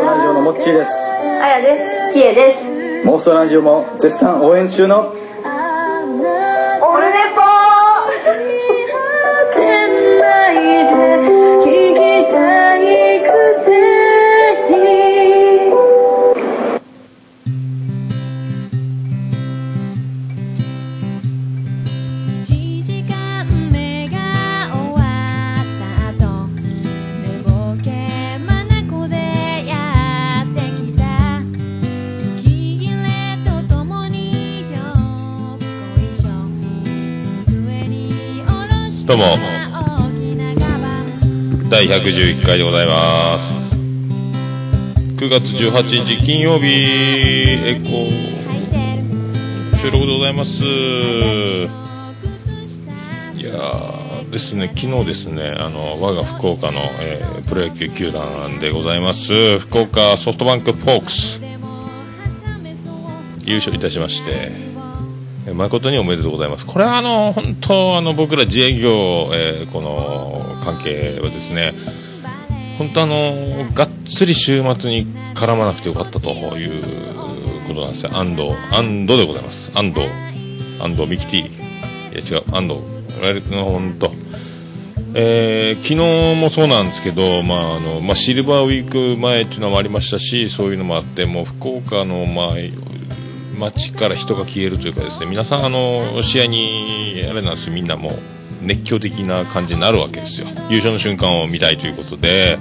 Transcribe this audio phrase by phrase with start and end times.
[0.00, 0.90] ラジオのモッチーです
[1.42, 1.76] あやで
[2.10, 2.18] す。
[2.18, 3.04] きえです。
[3.04, 5.12] モンストラジオも絶賛応援中の
[39.12, 39.26] どうも。
[41.68, 43.52] 第111回でございます。
[43.52, 48.78] 9月18日金曜日エコ履いて
[49.72, 50.64] る収録でございます。
[50.64, 50.64] い
[53.44, 59.58] やーですね昨日ですねあの我が福岡の、えープロ野球球団でございます。
[59.58, 61.38] 福岡ソフトバンクフォークス。
[63.44, 64.71] 優勝いたしまして。
[65.54, 66.66] 誠におめでとうございます。
[66.66, 71.74] これはあの本当あの僕ら自営業、えーこの関係はですね
[72.78, 76.82] 本当あのがっつり週末に絡まなくてよかったという
[77.66, 78.10] ことなんですよ。
[78.14, 79.72] 安藤安藤でございます。
[79.74, 80.06] 安藤
[80.80, 81.50] 安藤ミキティ
[82.12, 82.80] いや違う安藤。
[83.20, 84.12] 我々の本当。
[85.14, 92.46] えー昨日もそうなんですけど、まああのまあ、シルバーウィーク前っていうのもありましたしそういうのもあってもう福岡の、まあ、
[93.58, 98.12] 街から人が消えるというかですね皆さんあの試合にあれなんですみんなもう
[98.62, 100.46] 熱狂的な感じになるわけですよ。
[100.68, 102.58] 優勝の瞬間を見たいということで、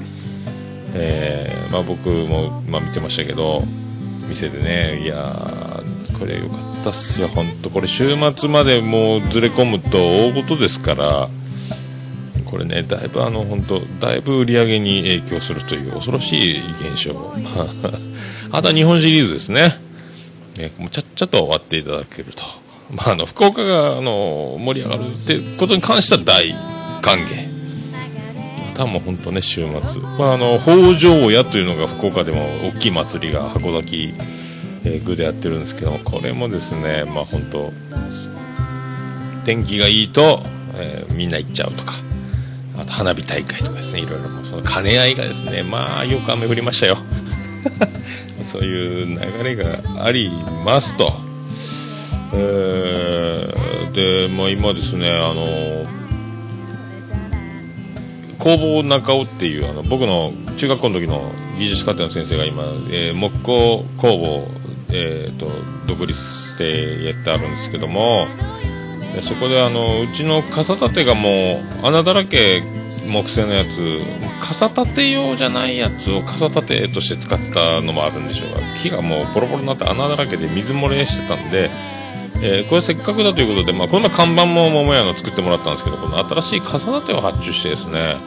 [0.95, 3.63] えーまあ、僕も、まあ、見てましたけど
[4.27, 5.01] 店でね。
[5.01, 5.83] いや
[6.17, 7.27] これ良かったっすよ。
[7.27, 9.97] 本当これ週末までもうずれ込むと
[10.27, 11.29] 大事ですから。
[12.45, 17.33] これねだいぶあの本当だいぶ売り上げに影響するという恐ろしい現象。
[18.51, 19.90] あ とは日本シリーズですね。
[20.57, 22.43] ね、もうちゃっちゃと終わっていただけると、
[22.91, 26.55] まあ、あの福岡があの盛り上がるってことに関しては大
[27.01, 27.51] 歓迎。
[28.71, 34.13] あとはもう本当ね週末、まあ、あの北条屋というのが福岡でも大きい祭りが函館、
[34.85, 37.73] え、具でやってるんですけどこれもですねまあ本当
[39.43, 40.41] 天気がいいと、
[40.75, 41.93] えーみんな行っちゃうとか。
[42.81, 46.97] あと花火大会とかですねいろいろもその兼ね合いがですねまあよく雨降りましたよ。
[48.43, 50.31] そういう流れがあり
[50.65, 51.11] ますと。
[52.33, 55.83] えーで、まあ、今ですね、あの、
[58.39, 64.47] 工房中尾っていう、あの、僕の中学校の時の技術課程の先生が今、えー木工工房、
[64.93, 65.47] えーと、
[65.87, 68.27] 独立してやってあるんですけども、
[69.21, 72.63] そこであの、うちの傘立てがもう穴だらけ
[73.05, 73.99] 木製のやつ
[74.39, 81.71] 傘立て用じゃないやつを傘立てとして使ってたのもあるんでしょうが木がもうボロボロになって穴だらけで水漏れしてたんで、
[82.43, 88.17] えーこれせっかくだということで、まあ、こんな看板も桃屋の作ってもらったんですけどこの新しい傘立てを発注してですね。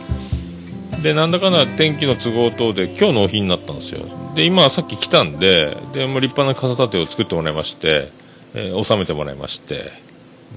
[1.02, 4.06] でなんだかんだ天気の都合等で今日納品になったんですよ。
[4.34, 8.10] で今さっき来たんででもう立派な傘立てを作ってもらいまして、
[8.54, 9.90] えー収めてもらいまして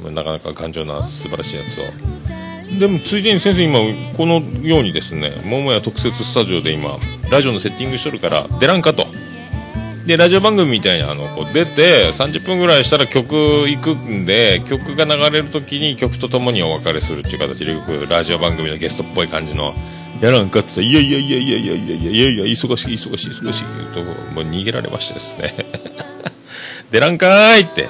[0.04, 2.37] なかなか頑丈な素晴らしいやつを。
[2.80, 3.80] でもついでに先生今
[4.16, 7.00] このようにですね桃屋特設スタジオで今
[7.32, 9.06] ラジオのセッティングしとるから出らんかと。
[10.06, 19.74] でラジオ番組みたいにあのこう出て30分ぐらいしたら曲行くんで曲が流れる時に曲とともにお別れするっていう形でよくラジオ番組のゲストっぽい感じの
[20.22, 25.54] やらんかっつったらいやいやいやいやいやいやいやいやいや忙しい忙しい忙しいともう逃げられましてですね。
[26.90, 27.90] 出らんかーいって。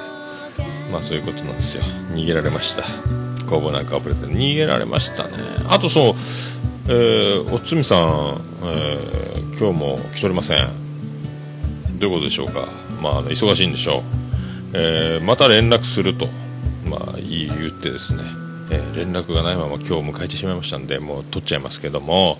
[0.90, 1.84] まあそういうことなんですよ。
[2.14, 3.27] 逃げられました。
[3.48, 5.30] 工房なんかプレゼン逃げられましたね。
[5.68, 6.14] あとそう
[6.90, 10.68] えー、おつみさん、えー今日も来ておりません。
[11.98, 12.68] どういうことでしょうか。
[13.02, 14.02] まあ、忙しいんでしょう、
[14.74, 16.28] えーまた連絡すると。
[16.84, 18.22] まあ言い言ってですね、
[18.70, 22.38] えー連絡がないまま今日迎えてしまいましたんでもう取っちゃいますけども。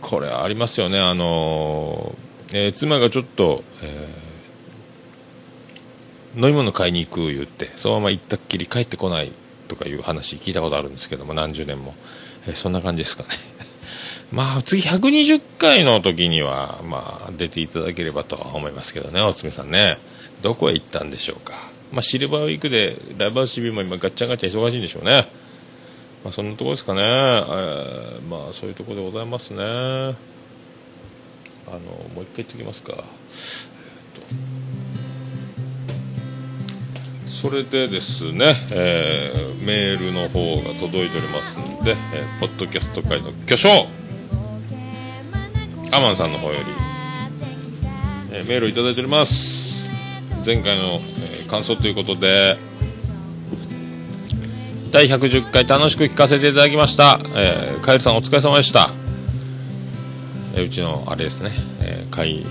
[0.00, 0.98] これありますよね。
[0.98, 4.30] あのーえー妻がちょっと、えー
[6.36, 9.32] 飲み物買いに行く言ってそのまま行ったっきり帰ってこない
[9.70, 11.94] とかいう話聞いたことあるんですけども何十年も、
[12.46, 13.28] えそんな感じですかね。
[14.32, 19.98] まあ次120回の時にはまあ出ていただければとは思いますけどねおつみさんね。
[20.42, 21.54] どこへ行ったんでしょうか。
[21.92, 25.28] まあシルバーウィークでライブハウス TV も今ガッチャンガチャ忙しいんでしょうね。
[26.24, 29.62] まあそんなところですかね、えーまあそういうところでございますね。
[29.62, 29.64] あ
[31.72, 31.78] の
[32.14, 32.94] もう一回言っておきますか。
[32.96, 34.59] えっと。
[37.40, 43.88] それでですね、えーメールの方が届いておりますんで、えーポッドキャスト界の巨匠
[45.90, 46.66] アマンさんの方より、
[48.32, 49.88] えーメールをいただいております。
[50.44, 52.58] 前回の、えー感想ということで
[54.92, 58.90] 第110回楽しく聞かせていただきました、えー、カエルさんお疲れ様でした、
[60.54, 61.50] えーうちのあれですね、
[61.80, 62.44] えー、飼い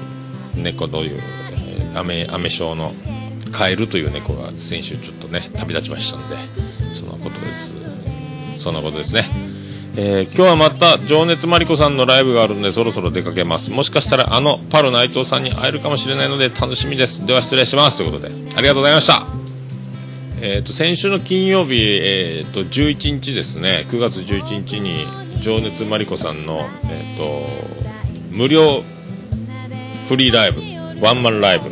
[0.56, 2.91] 猫という、えー、アメアメ症の
[3.50, 6.36] カエルという猫が先週ちょっとね旅立ちましたんで
[6.94, 7.74] そのことです。
[8.57, 9.24] そんなことですね。
[9.98, 13.72] えー今日はまた情熱マリコさんのライブがあるのでそろそろ出かけます。
[13.72, 17.25] もしかしたらあのパル内藤さんに会えるかもしれないので楽しみです。
[17.25, 17.98] では失礼します。
[17.98, 19.25] ということでありがとうございました。
[20.42, 23.86] えー、と先週の金曜日、えー、と11日ですね。
[23.90, 25.06] 9月11日に
[25.42, 27.46] 情熱マリコさんの、えー、と
[28.31, 28.84] 無料
[30.07, 30.62] フリーライブ
[31.06, 31.69] ワンマンライブ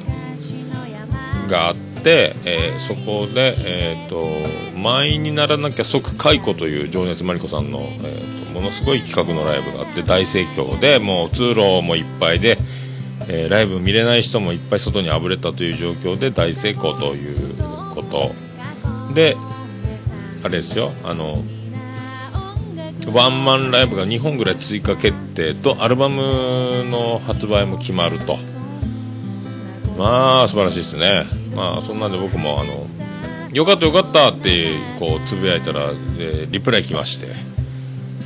[1.47, 12.57] があって、えーそこで、えー、と満員にならなきゃ即解雇という情熱マリコさんの、えー、とものすごい企画のライブがあって大盛況でもう通路もいっぱいで、
[13.27, 17.55] えーライブ見れない人もいっぱい外にあぶれたという状況で大成功という
[17.93, 18.31] こと。
[19.13, 19.35] で
[20.43, 21.43] あれですよあの
[23.11, 28.37] ワンマンライブが2本ぐらい追加決定とアルバムの発売も決まると。
[29.97, 31.25] まあ素晴らしいですね。
[31.55, 32.77] まあそんなんで僕もあの
[33.51, 37.27] よかったよかったってこうつぶやいたら、えーリプライ来まして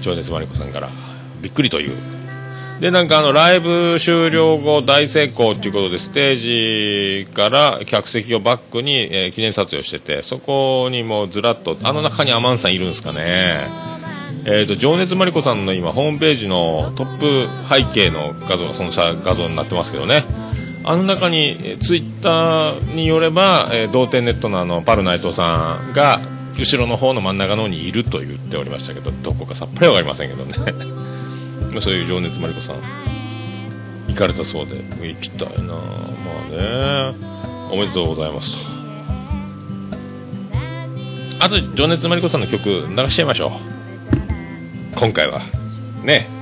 [0.02, 0.90] 情熱マリコさんから
[1.42, 1.96] びっくりという。
[2.82, 13.92] でなんかあのライブ終了後大成功ということでステージから客席をバックに、えー記念撮影をしててそこにもうずらっとあの中にアマンさんいるんですかね。
[14.44, 20.24] えー、と情熱マリコさんの今ホームページのトップ背景の画像がその写画像になってますけどね。
[20.84, 26.20] あの中にツイッターによれば、えー同点ネットのあのパル内藤さんが
[26.58, 30.54] 後ろの方の真ん中の方にいると言っておりましたけどどこかさっぱりわかりませんけどね。
[31.80, 32.76] そういう情熱マリコさん
[34.08, 34.76] 行かれたそうで
[35.08, 35.74] 行きたいな。
[35.74, 35.80] ま
[36.50, 37.16] あね。
[37.72, 38.82] おめでとうございますと。
[41.40, 42.80] あと情熱マリコさんの曲流
[43.10, 45.00] しちゃいましょう。
[45.00, 45.42] 今回は。
[46.04, 46.41] ね。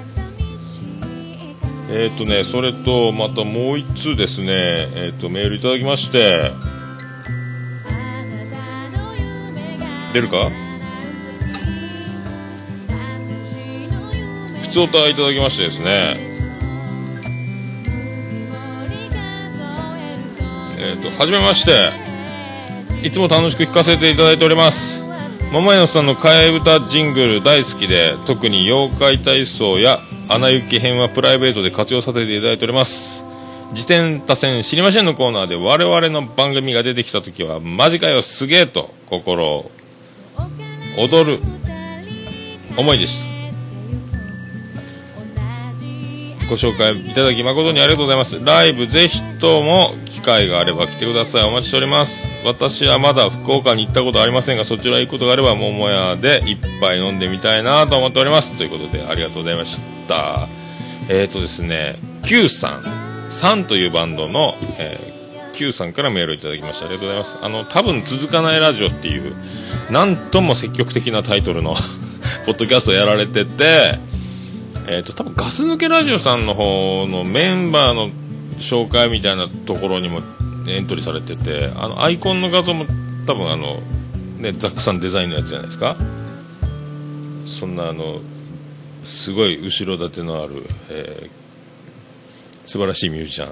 [1.91, 4.51] えっ、とねそれとまたもう一通ですね
[4.95, 6.51] えっ、とメールいただきまして。
[10.13, 10.49] 出るか？
[14.61, 16.17] 普通歌いただきましてですね。
[20.79, 21.91] えっ、とはじめまして。
[23.03, 25.08] いつも楽しく聞かせていただいております。
[25.51, 33.25] 桃井さんの替え歌ジングル大好きで特に妖怪体操やアナ雪編はプライベートで活用させていただいております。
[33.71, 39.71] 自転多線知りませんのコーナーで我々の番組が出てきた時はマジかよすげえと心を
[40.97, 41.39] 踊る
[42.77, 43.38] 思いでした。
[46.49, 48.43] ご紹介いただき誠にありがとうございます。
[48.43, 51.43] ライブぜひとも機会があれば来てください。
[51.43, 52.33] お待ちしております。
[52.43, 58.57] 私はまだ福岡に行ったことありませんがそちら行くことがあれば桃屋で一杯飲んでみたいなと思っております。
[58.57, 60.47] ということでありがとうございました。
[61.07, 63.29] えっ、ー、とですね Q さん。
[63.29, 65.19] さんというバンドの、えー
[65.59, 66.85] Q さんからメールをいただきました。
[66.85, 67.37] ありがとうございます。
[67.41, 69.35] あの多分続かないラジオっていう
[69.91, 71.75] なんとも積極的なタイトルの
[72.45, 73.99] ポッドキャストをやられてて
[74.87, 78.09] えー、と多分ガス抜けラジオさんの方のメンバーの
[78.57, 80.19] 紹介みたいなところにも
[80.67, 82.85] エントリーされててあのアイコンの画像も
[83.27, 83.81] 多分あの、
[84.37, 85.95] ね、ザックさんデザインのやつじゃないですか？
[87.45, 88.19] そんなあの
[89.03, 91.39] すごい後ろ盾のある、えー
[92.65, 93.49] 素晴らしいミュージシャン。
[93.49, 93.51] い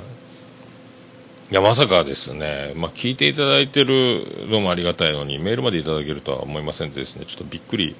[1.49, 7.25] やまさかですね、まあ、聞いていただいてるのもありがたいのにメールまでいただけるとは思いませんでですね。
[7.25, 7.95] ちょっとびっくり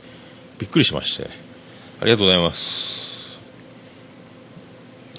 [0.60, 1.28] びっくりしまして。
[2.00, 3.07] ありがとうございます。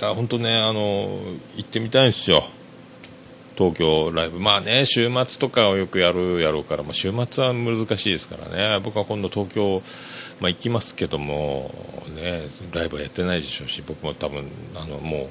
[0.02, 1.21] あ本当ねあの
[1.57, 2.45] 行ってみたいんですよ。
[3.57, 4.38] 東京ライブ。
[4.38, 8.81] まあね週末とかをよくやるやろうから、まあ、週末は難しいですからね。
[8.85, 9.83] 僕は今度東京、
[10.40, 11.75] まあ、行きますけども
[12.14, 14.45] ねライブはやってないでしょうし僕も多分
[14.76, 15.25] あのも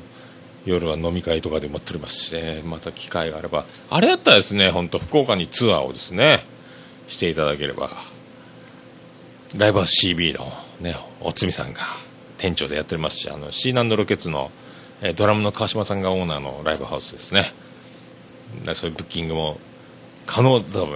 [0.65, 2.61] う夜は飲み会とかで待っておりますしね。
[2.65, 3.65] また機会があれば。
[3.89, 6.43] あれやったらですね本当福岡にツアーをですね
[7.07, 7.89] していただければ。
[9.55, 11.79] ライブハウス CB のねおつみさんが
[12.37, 14.51] 店長でやっておりますしあのシーナンドロケツの、
[15.01, 17.43] えードラムの川島さんがオーナーのライブハウスですね。
[18.65, 19.59] でそういうブッキングも
[20.25, 20.87] 可能だと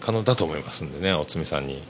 [0.00, 1.82] 可能だと思いますんでねおつみさんに、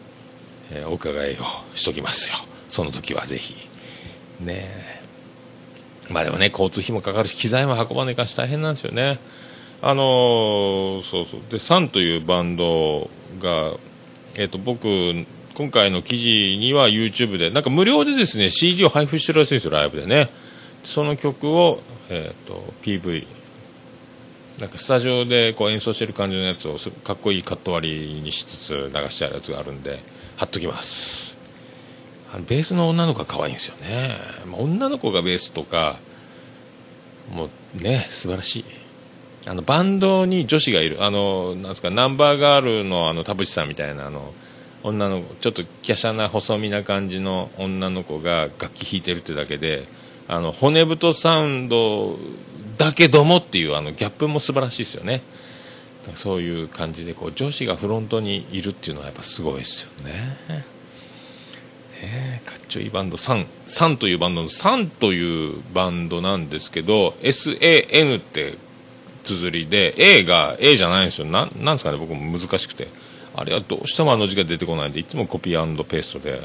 [0.70, 1.36] えーお伺いを
[1.74, 2.36] しときますよ。
[2.68, 3.54] その時はぜひ。
[4.40, 4.70] ね。
[6.08, 9.18] えまあでもね交通費もかかるし機材も運ばないかし大変なんですよね。
[9.82, 11.40] あのーそうそう。
[11.50, 13.74] でサンというバンドが
[14.34, 14.86] えっ、と僕
[15.58, 20.28] 今回の記事には YouTube でなんか無料でですね CD を配布してるらしいんですよライブでね。
[20.84, 23.26] その曲をえっ、と PV
[24.60, 29.98] なんかスタジオでこう演奏してる感じのやつをすかっこいいカット割りにしつつ流してあるやつがあるんで
[30.36, 31.36] 貼っときます。
[32.32, 35.98] あのベースの女の子が可愛いんですよね、まあ女の子がベースとか
[37.34, 38.64] もうね素晴らしい。
[39.48, 41.02] あのバンドに女子がいる。
[41.02, 44.32] あのなんですかナンバーガールのあの田淵さんみたいなあの
[44.82, 49.84] 女の子ちょっと華奢な細身な感じの女の子が楽器弾いてるってだけで
[50.28, 52.16] あの骨太サウンド
[52.76, 55.22] だけどもっていうあのギャップも素晴らしいですよね。
[56.14, 60.36] そういう感じでこう女子がフロントにいるっていうのはやっぱすごいですよね。
[62.00, 63.16] えーかっちょいいバンド。
[63.16, 68.56] サンサンというバンドのサンというバンドなんですけど SAN って
[69.24, 71.26] 綴りで A が A じゃないんですよ。
[71.26, 72.88] ななんですかね僕も難しくて。
[73.38, 76.40] あれはどうしてもあの字が出てこないんでいつもコピーペーストで、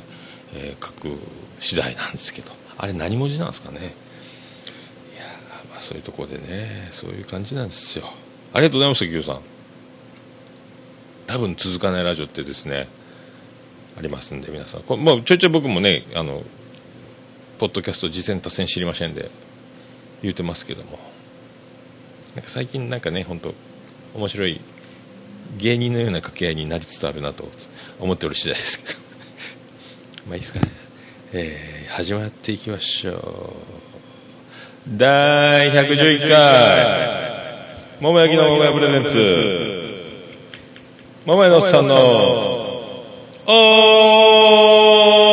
[0.54, 1.18] えー書く
[1.60, 2.52] 次第なんですけど。
[2.78, 3.80] あれ何文字なんですかね。
[3.80, 3.90] いや
[5.72, 8.06] まあそういうところでねそういう感じなんですよ。
[8.54, 9.40] ありがとうございました Q さん。
[11.26, 12.88] 多分続かないラジオってですね
[13.98, 14.82] ありますんで皆さん。
[14.82, 16.44] こ、まあ、ちょいちょい僕もねあの
[17.60, 19.32] ポッドキャスト実践達成知りませんで
[20.22, 21.00] 言うてますけども。
[22.36, 23.54] なんか最近なんかね本当
[24.16, 24.60] 面白い
[25.58, 27.50] 芸人のような掛け合いになりつつあるなと
[28.00, 29.00] 思っておる次第ですけど。
[30.28, 30.66] まあいいですか、
[31.34, 33.18] えー始まっていきましょう。
[34.88, 37.14] 第111回。
[38.02, 39.84] 桃焼きの桃屋プレゼンツ。
[41.26, 41.96] 桃屋のおっさんの。
[43.46, 45.33] オ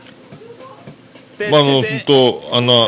[1.49, 2.87] まああの本当あの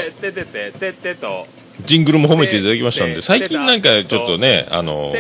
[1.82, 5.12] ジングルも褒めていただきましたんで最近なんかちょっとねあの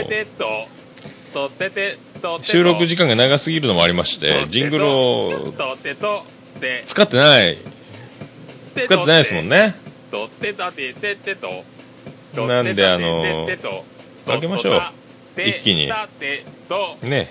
[2.41, 5.31] 収録時間が長すぎるのもありましてジングルを
[6.85, 7.57] 使ってない
[8.81, 9.75] 使ってないですもんね
[12.47, 13.45] なんであの
[14.25, 14.73] かけましょう
[15.59, 15.87] 一気に
[17.09, 17.29] ね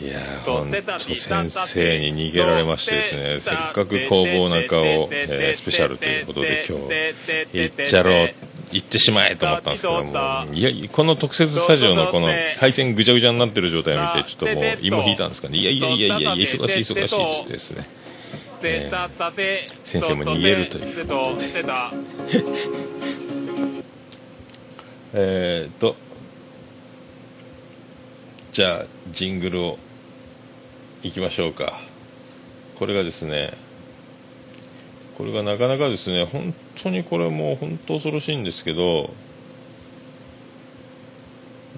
[0.00, 0.08] い。
[0.08, 3.40] やーほんと先生に逃げられましてですね。
[3.40, 8.34] せっかく工房中を、えースペシャルということで今日行っちゃろう
[8.72, 10.46] 行ってしまえと思ったんですけども。
[10.52, 15.58] いやこの特設スタジオのこの配線ぐちゃぐちゃになってる状態を見てちょっともう芋引いたんですかね。
[15.58, 17.88] いやいやいやいやいや忙しい忙しいっつってですね。
[18.64, 18.90] えー
[19.82, 21.64] 先生も逃げるということで。
[25.14, 25.96] えーっと
[28.52, 29.78] じゃあジングルを
[31.02, 31.80] いきましょうか。
[32.78, 33.54] これがですね
[35.16, 39.08] これがなかなかですね本当にこれもう本当恐ろしいんですけど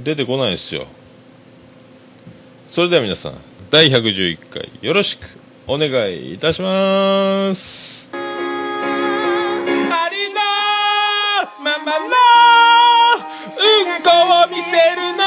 [0.03, 0.89] 出てこないですよ。
[2.69, 3.35] それでは皆さん
[3.71, 5.29] 第111回よろしく
[5.69, 8.09] お願いいたします。
[8.13, 8.17] あ
[10.11, 10.41] りの
[11.63, 12.09] ままのう
[14.01, 14.11] んこ
[14.45, 15.24] を見せるの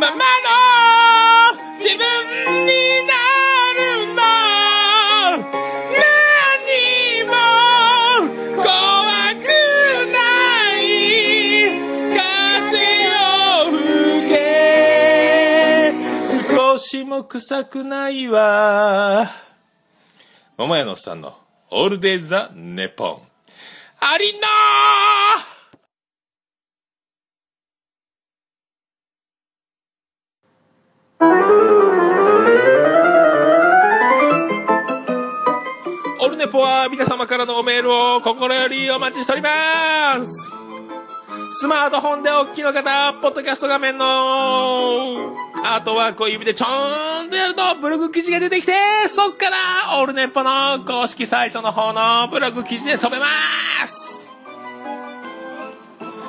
[0.00, 0.20] ままの
[1.76, 1.98] 自分
[2.64, 2.72] に
[3.04, 3.12] な
[3.76, 3.80] る
[4.14, 4.22] の
[5.92, 6.00] 何
[7.26, 7.30] も
[8.56, 8.64] 怖
[9.34, 9.44] く
[10.10, 10.16] な
[10.80, 10.82] い
[12.16, 12.16] 風
[13.12, 14.32] を吹け
[16.50, 19.30] 少しも臭くないわ。
[20.56, 21.36] 桃屋のおっさんの
[21.70, 23.20] オールデイ・ザ・ネポン。
[24.00, 24.40] ありの
[31.22, 31.26] オ
[36.30, 40.50] ルネポは皆様からのメールを心よりお待ちしております。
[41.60, 48.72] スマートフォンでお聞きの方、ポッドキャスト画面のアートワークを指でちょーんとやるとブログ記事が出てきて、
[49.08, 53.26] そっからオルネポの公式サイトの方のブログ記事で飛べま
[53.86, 54.34] す。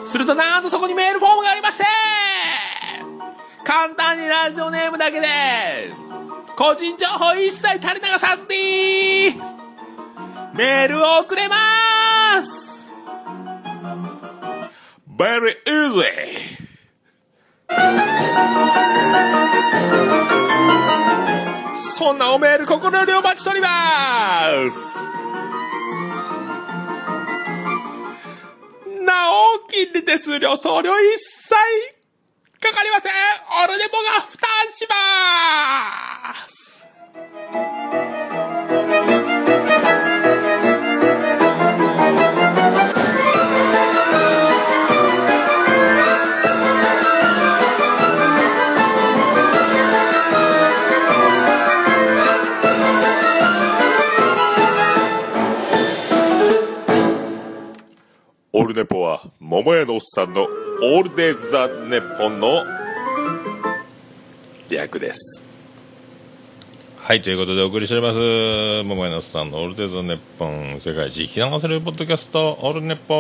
[0.06, 1.86] するとなんとそこにメールフォームがありまして
[3.64, 6.02] 簡単にラジオネームだけです。
[6.56, 9.36] 個人情報一切垂れ流さずに
[10.56, 12.92] メールを送れまーす。
[15.08, 16.02] ベリーイージー
[21.76, 23.70] そんなおメール心よりお待ちしておりま
[24.72, 25.02] す。
[29.06, 32.01] なお、金利手数料、送料一切
[32.62, 33.12] かかりません。
[33.64, 34.96] オルネポが負担しま
[36.48, 36.88] す。
[58.54, 60.48] オルネポは、桃屋のおっさんの
[60.84, 62.66] オールデイズ・ザ・ネッポンの
[64.68, 65.44] 略です。
[66.98, 68.84] はい、ということでお送りしております。
[68.88, 73.14] 桃屋のおっさんのオールデイズ・ザ・ネッポン、世界一聞き流せるポッドキャスト、オールネッポ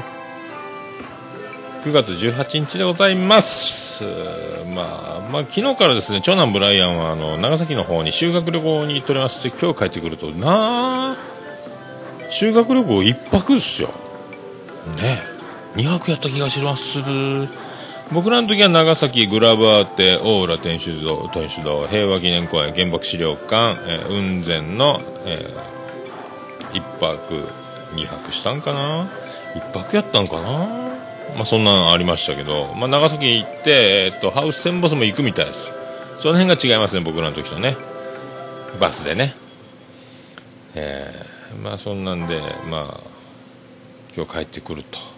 [0.00, 0.02] ン
[1.84, 4.04] 9月18日でございます。
[4.74, 11.16] まあ、まあ、昨日からですね、長男ブライアンは、あの、長崎の方に修学旅行に行っておりまして、今日帰ってくると、なあ、
[12.28, 13.88] 修学旅行一泊ですよ。
[15.00, 15.31] ねえ
[15.74, 16.98] 2泊やった気がします。
[18.12, 25.38] 僕らの時は長崎グラバーテ大浦天主堂天主堂平和記念公園原爆資料館、えー雲仙の、え
[26.74, 27.48] 1泊
[27.94, 29.08] 2泊したんかな
[29.54, 30.68] ？1泊やったんかな？
[31.36, 35.72] まあそんなのありましたけど、まあ、長崎行って、えー、とハウステンボスも行くみたいです。
[36.18, 37.76] その辺が違いますね僕らの時とね。
[38.78, 39.32] バスでね。
[40.74, 43.00] えーまあそんなんでまあ
[44.14, 45.11] 今日帰ってくると。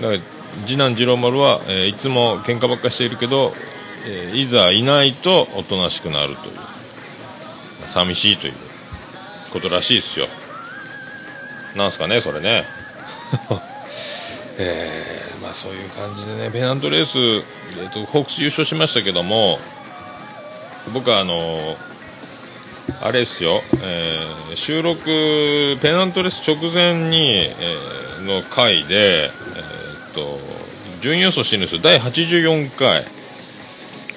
[0.00, 0.20] だから
[0.66, 3.52] 次男次郎丸は、えーいつも喧嘩ばっかしているけど、
[4.06, 6.58] えーいざいないとおとなしくなるという。
[7.86, 8.52] 寂しいという
[9.52, 10.26] ことらしいですよ。
[11.74, 12.64] なんすかねそれね。
[14.58, 17.18] えーまあそういう感じでねペナントレース、
[17.80, 19.60] えー、とホークス優勝しましたけども
[20.92, 21.76] 僕はあの
[23.00, 29.30] あれですよ、えー収録、ペナントレース直前に、えーの回で、えー、
[31.00, 31.80] 順位予想してるんですよ。
[31.82, 33.04] 第84回、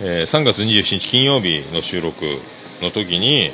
[0.01, 2.25] えー3月27日金曜日の収録
[2.81, 3.51] の時に、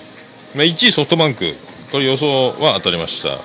[0.55, 1.55] まあ、1位ソフトバンク、
[1.91, 3.39] これ予想は当たりました。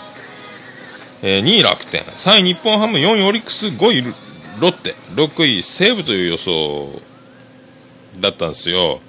[1.23, 4.03] えー2位楽天、3位日本ハム、4位オリックス、5位
[4.61, 7.01] ロッテ、6位西武という予想
[8.21, 9.01] だったんですよ。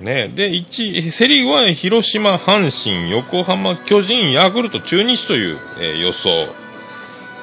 [0.00, 6.48] ね、で1位セ・リーグは広島、阪神、横浜、巨人、ヤクルト、中日という、えー予想、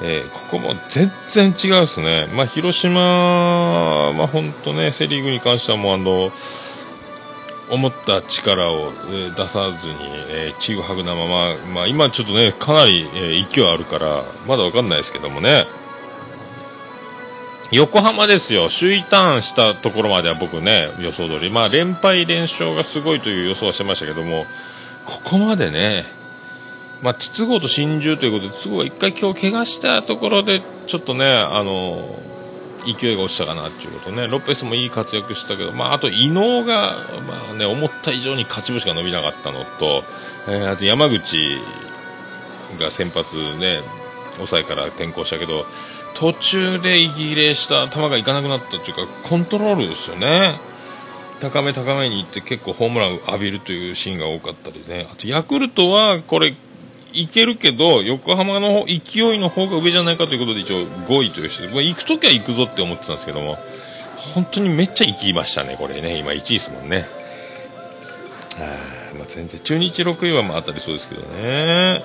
[0.02, 6.30] えーここも全然違うですね、まあ、広島は本当ね、セ・リーグに関してはもうあの
[7.70, 8.92] 思った力を、
[9.36, 9.96] 出さずに、
[10.30, 15.66] えー、ちぐはぐなまま、まあ、今ちょっとね、かなり、え勢いあるから、まだわかんないですけどもね。
[17.70, 24.46] 横浜ですよ、首位ターンしたところまでは僕ね、予想通り、まあ、連敗、連勝がすごいという予想はしてましたけども、
[25.04, 26.06] ここまでね、
[27.02, 32.18] まあ、筒香と真珠ということで、筒香が一回今日怪我したところで、ちょっとね、あの、
[32.86, 40.04] 勢いが落ちたかなっていうことね、ロペスもいい活躍したけど、まあ、あと伊能が、まあね、思った以上に勝ち星が伸びなかったのと、
[40.48, 41.36] えーあと山口
[42.78, 43.80] が先発ね、
[44.36, 45.66] 抑えから転向したけど、
[46.14, 50.58] 途中で息切れした球がいかなくなったっていうか、コントロールですよね。
[51.40, 55.06] 高め高めに行って結構ホームランを浴びるというシーンが多かったりね。
[55.12, 56.54] あとヤクルトはこれ、
[57.12, 63.58] いけるけど、横浜の勢いの方が上じゃないかということで一応5位というして、まあ、行くときは行くぞって思ってたんですけども、
[64.34, 66.18] 本当にめっちゃ行きましたね、これね。
[66.18, 67.06] 今1位ですもんね。
[68.58, 72.02] あまあ、全然、中日6位はまあ当たりそうですけどね。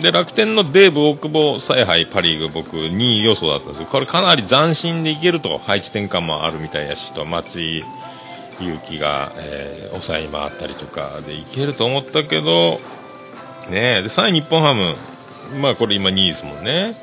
[0.00, 7.84] で、楽天のデーブ、大久保、采配、パ・リーグ、僕、2位予想だったんですけど、これかなり斬新でいけると、配置転換もあるみたいやし、と、松井
[8.60, 12.80] 裕樹が、えー抑えに回ったりとかでいけると思ったけど、
[13.70, 13.98] ね。
[13.98, 14.94] え、で、3位日本ハム、
[15.60, 16.94] まあこれ今2位ですもんね。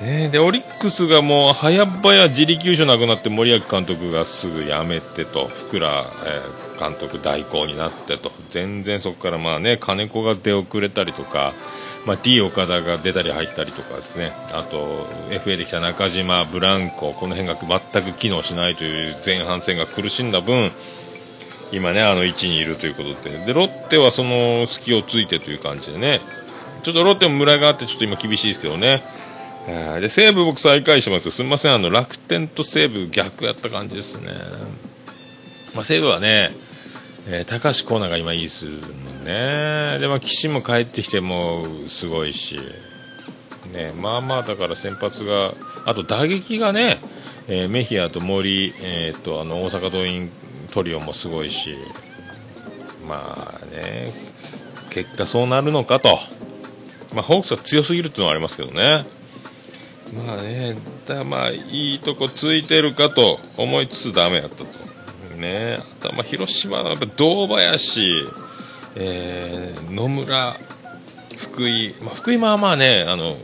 [0.00, 11.54] ねえで、オリックスがもう早々自力優勝なくなって森脇監督がすぐ辞めてと、福良、えー監督代行になってと、全然そこからまあね、金子が出遅れたりとか、
[12.04, 17.56] まあ、T 岡田が出たり入ったりとかですね、あと FA できた中島、ブランコ、この辺が
[17.92, 20.70] 全く機能しないという前半戦が苦しんだ分、
[21.72, 26.20] 今ね、あの位置にいるということで、で、ロッテはその隙をついてという感じでね、
[26.82, 29.02] ちょっとロッテもムラがあって、ちょっと今厳しいですけどね、
[29.68, 31.30] あーで西武僕再開します。
[31.32, 31.74] すみません。
[31.74, 34.32] あの楽天と西武逆やった感じですね、
[35.74, 36.52] まあ、西武はね、
[37.28, 39.98] えー高橋光成が今いいですもんね。
[39.98, 42.60] で、まあ、岸も帰ってきてもすごいし、
[43.72, 46.98] ね、まあまあだから先発があと打撃がね、
[47.48, 50.30] えーメヒアと森、えー、とあの大阪桐蔭
[50.76, 51.74] トリオもすごいし
[53.08, 54.12] まあね
[54.90, 56.18] 結果そうなるのかと、
[57.14, 59.06] まあ、ホークスは強すぎるっていうのはありますけどね。
[60.14, 65.36] まあねだまあいいとこついてるかと思いつつダメやったと。
[65.38, 68.28] ねあとはまあ広島はやっぱ堂林、
[68.96, 70.56] えー野村
[71.38, 73.38] 福井、まあ、福井まあまあねあの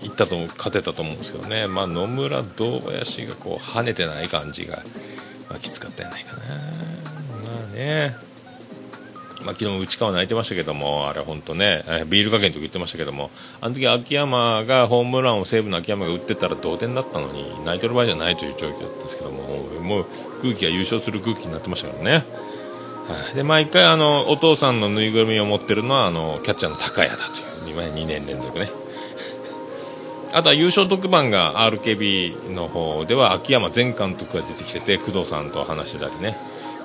[0.00, 4.82] 行ったと勝てたと思うんですけどね、まあ、野村堂林がこう跳ねてない感じが、
[5.50, 8.16] まあ、きつかったんじゃないかなまあね
[9.44, 19.42] まあ、昨日内川泣いてましたけども、あれ本当ね、えービール加減とか言ってましたけども、あの時秋山がホームランを西武の秋山が打ってたら同点だったのに、泣いてる場合じゃないという状況だったんですけども、
[19.80, 20.06] もう
[20.42, 22.12] 空気が優勝する空気になってましたからね。
[22.12, 22.18] は
[23.32, 27.22] いで、毎回あの、お父さんのぬいぐるみを持ってるのは、あの、キャッチャーの高谷だと
[27.66, 28.68] いう、今2年連続ね。
[30.32, 36.36] あとは優勝特番が RKB の方では秋山前監督が出てきてて、工藤さんと話してたりね、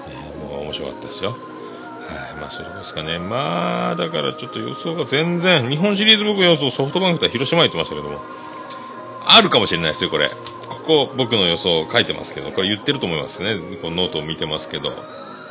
[0.10, 1.32] えーもう面白かったですよ。
[1.32, 1.40] はい、
[2.40, 3.20] まあそうですかね。
[3.20, 8.20] まあ、だからちょっと予想が全然、日本シリーズ僕予想ソフトバンクと広島言ってましたけども、
[9.28, 10.30] あるかもしれないですよ、これ。
[10.68, 13.58] ここ僕の予想書いてますけど、これ言ってると思いますね。
[13.82, 14.94] このノートを見てますけど。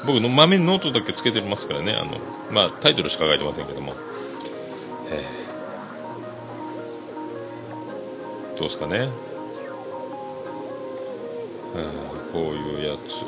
[0.07, 1.93] 僕のまめにノートだけつけてますからね。
[1.93, 2.19] あの、
[2.51, 3.95] まあタイトルしか書いてませんけども。
[5.11, 5.44] えー
[8.59, 9.09] うですかね。
[11.75, 13.25] うんこういうやつ。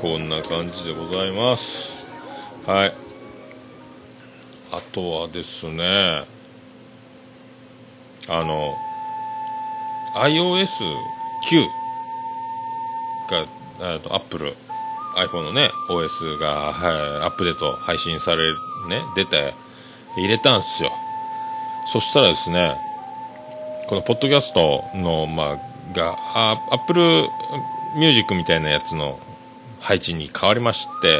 [0.00, 2.06] こんな感じでございます。
[2.66, 2.92] はい。
[4.70, 6.24] あとはですね、
[8.28, 8.74] あの、
[10.16, 11.66] iOS9
[13.30, 13.44] が、
[13.80, 14.54] えっと、Apple、
[15.16, 18.58] iPhone のね、OS が、はい、アップデート配信される、
[18.88, 19.54] ね、出て、
[20.16, 20.92] 入れたんですよ。
[21.92, 22.76] そしたらですね、
[23.88, 27.28] このポッドキャストの、まあ、が、あ Apple
[27.98, 29.18] Music みたいなやつの
[29.80, 31.18] 配置に変わりまして、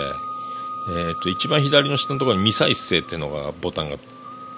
[0.89, 3.97] えー、と一番左の下のところに未再生っていうのがボタンが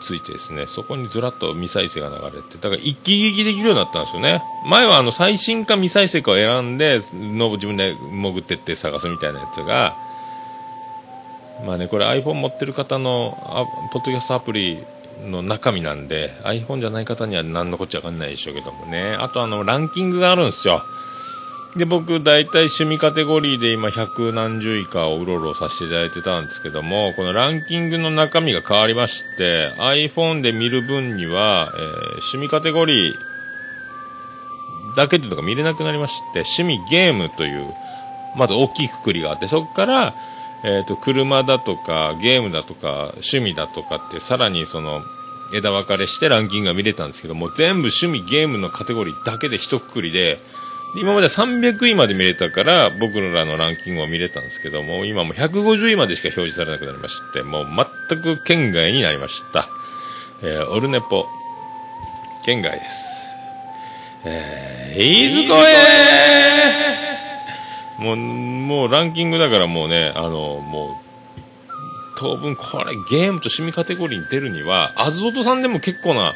[0.00, 4.42] ついてですねそこにずらっと未再生が流れてだから一気聞きできるようになったんですよね。
[4.68, 9.96] 前はあの最新か未再生かを選んでの自分で潜ってって探すみたいなやつが
[11.66, 13.36] まあねこれ iPhone 持ってる方の
[13.92, 14.84] ポッドキャストアプリ
[15.26, 19.16] の中身なんで iPhone じゃない方には何のこっちゃ分かんないでしょうけどもね。
[19.18, 20.82] あとあのランキングがあるんですよ。
[21.76, 33.14] で僕大体趣味カテゴリーで今百何十以下をうろうろさせていただいてたんですけどもこのランキングの中身が変わりまして iPhone で見る分には、えー趣味カテゴリー
[34.96, 37.74] だけというのが見れなくなりまして趣味ゲームという
[38.36, 40.14] まず大きいくくりがあってそこから、
[40.64, 45.02] えー、と車だとかゲームだとか趣味だとかってさらにその
[45.54, 50.38] 枝分かれしてランキングが見れたんですけども全部趣味ゲームのカテゴリーだけで一括りで
[50.96, 57.66] 今までは300位まで見れたから僕らのランキングを見れたんですけども今も150位までしか表示されなくなりましてもう
[58.08, 59.68] 全く県外になりました、
[60.42, 61.26] えーオルネポ。
[62.44, 63.34] 県外です。
[64.26, 67.23] えー、飯塚へ
[67.98, 71.04] もうもうランキングだからもうねあのもう
[72.16, 76.34] 当分これゲームと趣味カテゴリーに出るにはアズオトさんでも結構な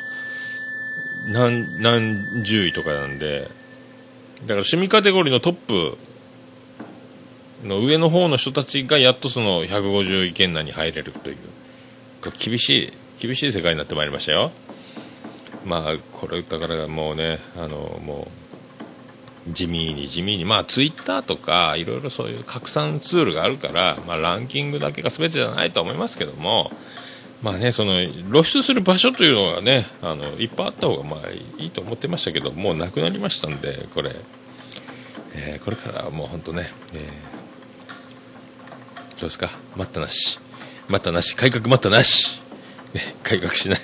[1.29, 3.51] 何何十位とかなんでだか
[4.49, 5.99] ら趣味カテゴリーのトップ
[7.65, 11.37] の上の方の人たちがやっとその150位圏内に入れるという
[12.39, 14.53] 厳しい厳しい世界になってまいりましたよ。
[15.65, 18.38] まあこれだからもうねあのもう
[19.53, 20.45] 地味に地味に。
[20.45, 26.71] まあツイッターとかいろいろそういう拡散ツールがあるから、まあ、ランキングだけが全てじゃないとは思いますけども
[27.43, 27.93] まあねその
[28.31, 31.31] 露出する場所というのがねあのいっぱいあった方がまあ
[31.61, 34.13] いいと思ってましたけどもうなくなりましたんでこれ、
[35.35, 37.39] えーこれからはもう本当ね、えー
[39.19, 39.51] どうですか？
[39.75, 40.39] 待ったなし。
[40.89, 41.35] 待ったなし。
[41.35, 42.41] 改革待ったなし、
[42.95, 43.81] ね、改革しない。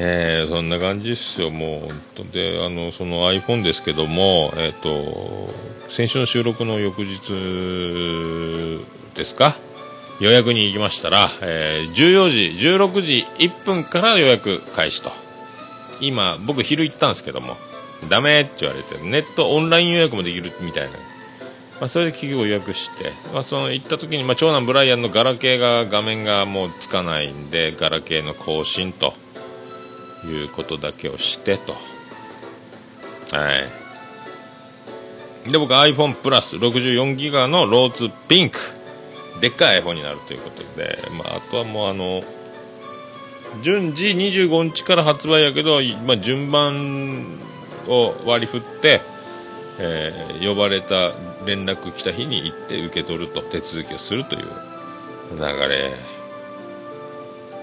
[0.00, 5.52] えーそんな感じですよ、もう本当で、あのその iPhone ですけども、えっ、と、
[5.88, 7.32] 先週の収録の翌日
[9.16, 9.56] ですか、
[10.20, 15.10] 予約に行きましたら、えー14時、16時1分から予約開始と。
[16.00, 17.56] 今、僕昼行ったんですけども、
[18.08, 20.90] ダメって言われて、ネットオンライン予約もできるみたいな。
[21.80, 29.14] まあ、それで企業予約して、まあ、その行った時に、まあ、長男ブライアンのガラケーが画面がもうつかないんでガラケーの更新と
[30.26, 31.72] いうことだけをしてと。
[31.72, 31.78] は
[35.46, 35.50] い。
[35.50, 38.58] で僕 iPhone プラス64ギガのローズピンク。
[39.40, 42.22] でっかい iPhone になるということで、まあ、あとはもうあの
[43.62, 47.38] 順次25日から発売やけど、まあ、順番
[47.86, 49.00] を割り振って、
[49.78, 51.12] えー呼ばれた
[51.46, 53.42] 連絡来た日に行って受け取ると。
[53.42, 54.44] 手続きをするという
[55.36, 55.92] 流れ。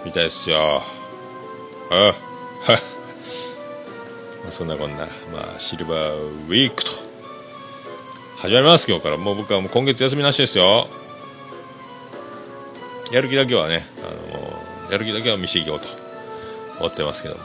[0.04, 0.82] みたいですよ。
[1.90, 2.35] ああ
[4.50, 6.92] そんなこんな、まあ、シルバーウィークと。
[8.38, 9.18] 始まります今日から。
[9.18, 10.88] もう僕はもう今月休みなしですよ。
[13.12, 15.88] やる気だけはねあのやる気だけは見していこうと。
[16.80, 17.42] 思ってますけども。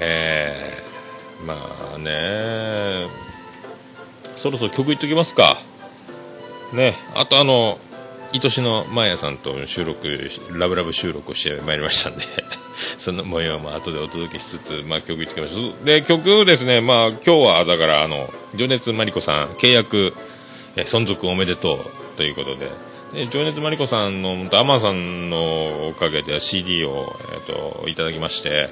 [0.00, 1.54] えー、ま
[1.94, 3.06] あね
[4.36, 5.58] そろそろ曲いっときますか。
[6.72, 6.96] ね。
[7.14, 7.78] あとあの
[8.36, 10.08] 愛しのマーヤさんと収録
[10.58, 12.22] ラブラブ収録をしてまいりましたんで
[12.98, 20.12] その模様も後でお届けしつつ、まあ、曲いってきましょうで曲ですねまあ今日はだからあの情熱マリコさん契約
[20.74, 22.70] え存続おめでとうということで
[23.12, 28.68] で情熱マリコさんのアマンさんのおかげで CD を、えっといただきまして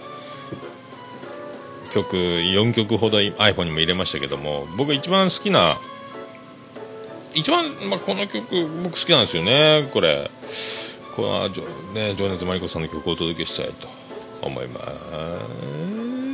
[1.92, 5.78] 曲4曲ほど iPhone にも入れましたけども僕一番好きな
[7.34, 9.88] 一番、まあ、この曲僕好きなんですよね。
[9.92, 10.30] これ。
[11.16, 11.48] この、
[11.92, 13.88] ね、情熱マリコさんの曲をお届けしたいと
[14.40, 14.80] 思いま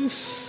[0.08, 0.48] す。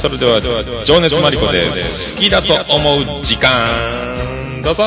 [0.00, 0.40] それでは
[0.84, 2.14] 情熱マリコです。
[2.14, 4.84] 好きだと思う時間どうぞ。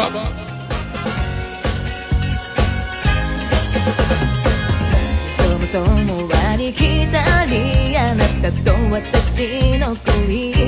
[5.38, 7.19] そもそも割りきたりあなた
[8.92, 10.59] 私の恋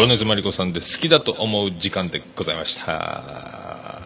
[0.00, 4.00] 情熱マリコさんで好きだと思う時間でございました。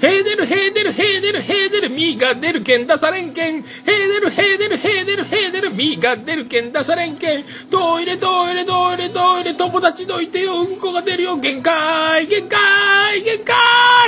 [0.00, 13.56] ヘーデルヘーデルヘーデルヘーデルミーが出るけん出されんけんヘーデルヘーデルヘーデルヘーデルミーが出るけん出されんけんトイレトイレトイレトイレ友達どいてようんこが出るよ限界限界限界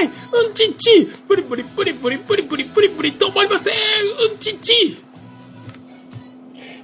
[0.04, 4.97] うんちっちプリプリプリプリプリプリプリプリ止まりませんうんちっち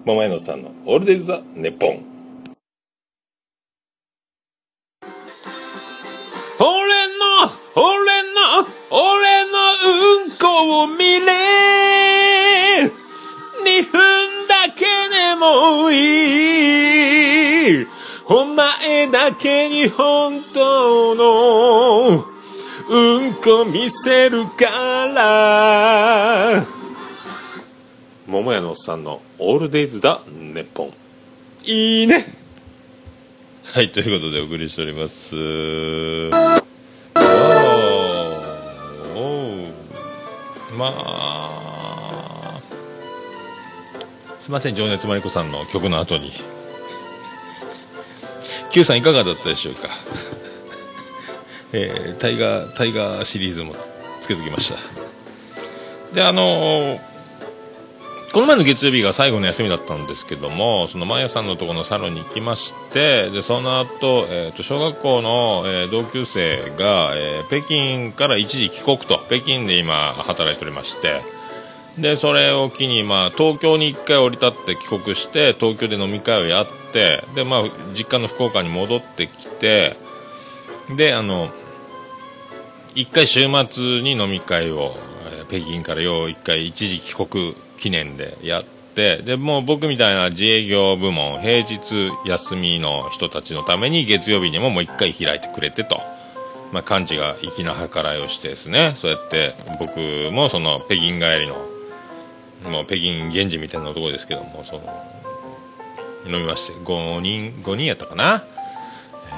[0.06, 2.04] 桃屋のさんの「オールデイズ・ザ・ネポン」
[6.60, 6.68] 俺の
[7.74, 7.84] 俺
[8.34, 9.58] の俺の
[10.22, 11.32] うんこを見れ。
[12.84, 15.94] 2分だけでもい
[17.82, 17.86] い。
[18.26, 22.26] お前だけに本当の
[22.88, 24.66] うんこ見せるか
[25.14, 26.62] ら。
[28.26, 30.92] 桃屋のおっさんの「オールデイズ・だネッポン」
[31.64, 32.26] いいね。
[33.64, 35.34] はいということでお送りしております。
[35.34, 36.64] おー。
[39.14, 39.72] おー。
[40.76, 42.60] まあ。
[44.38, 46.30] すいません情熱マリコさんの曲の後に。
[48.70, 49.88] Q さんいかがだったでしょうか？
[51.72, 53.74] えー、タイガータイガーシリーズも
[54.20, 54.78] つけときました。
[56.12, 57.13] であのー
[58.34, 71.20] この前の月曜日が最後の休みだったんですけども、そのマヤさんのところのサロンに行きまして、で、その後、えっ、と、小学校の、えー同級生が、えー北京から一時帰国と、北京で今働いておりまして、
[71.96, 77.62] で、それを機に、まあ、東京に一回降り立って帰国して、東京で飲み会をやって、で、まあ、
[77.96, 79.96] 実家の福岡に戻ってきて、
[80.96, 81.50] で、あの、
[82.96, 84.96] 一回週末に飲み会を、
[85.38, 88.62] えー北京からよう一回一時帰国記念でやっ
[88.94, 96.00] てでもう僕みたいな自営業部門平日休みの人たちのために月曜日にももう一回開いてくれてと、
[96.72, 99.98] まあ、幹事が粋な計らいをしてですねそうやって僕
[100.32, 101.54] もその北京帰りの
[102.70, 105.14] もう北京現地みたいな男ですけどもその
[106.26, 108.44] 飲みまして5人5人やったかな、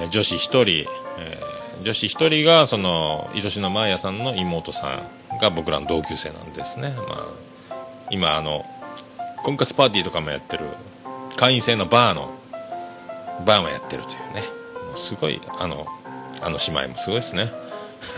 [0.00, 5.02] えー女子1人、えー女子1人がその愛しのマーヤさんの妹さ
[5.34, 7.26] んが僕らの同級生なんですね、まあ、
[8.10, 8.64] 今あの
[9.42, 10.64] 婚活パーティーとかもやってる
[11.36, 12.34] 会員制のバーの
[13.44, 14.42] バーもやってるというね。
[14.86, 15.86] もうすごいあの
[16.40, 17.50] あの姉妹もすごいですね。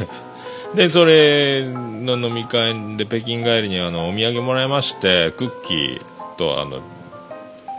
[0.75, 6.03] でそれの飲み会で北京帰りにあのお土産もらいましてクッキー
[6.37, 6.81] とあの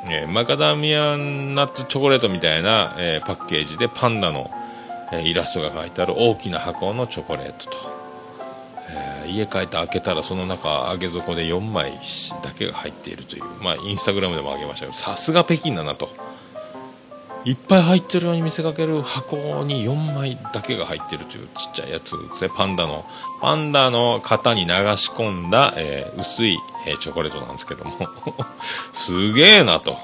[0.09, 4.49] えーマカダミアンナッツチョコレートみたいな、えーパッケージでパンダの、
[5.11, 7.98] えーイラストが書いてある大きな箱のチョコレートと、
[8.93, 11.91] えー家帰って開けたらその中揚げ底で4枚
[12.43, 13.43] だけが入っているという。
[13.61, 16.09] まあインスタグラムでも上げましたけどさすが北京だなと。
[17.45, 22.51] いっぱい入ってるように見せかける箱に4枚だけが入ってるというちっちゃいやつですね。
[22.53, 23.05] パンダの
[23.39, 28.09] パンダの型に流し込んだ、えー薄い、えーチョコレートなんですけども。
[28.91, 29.97] すげえなと。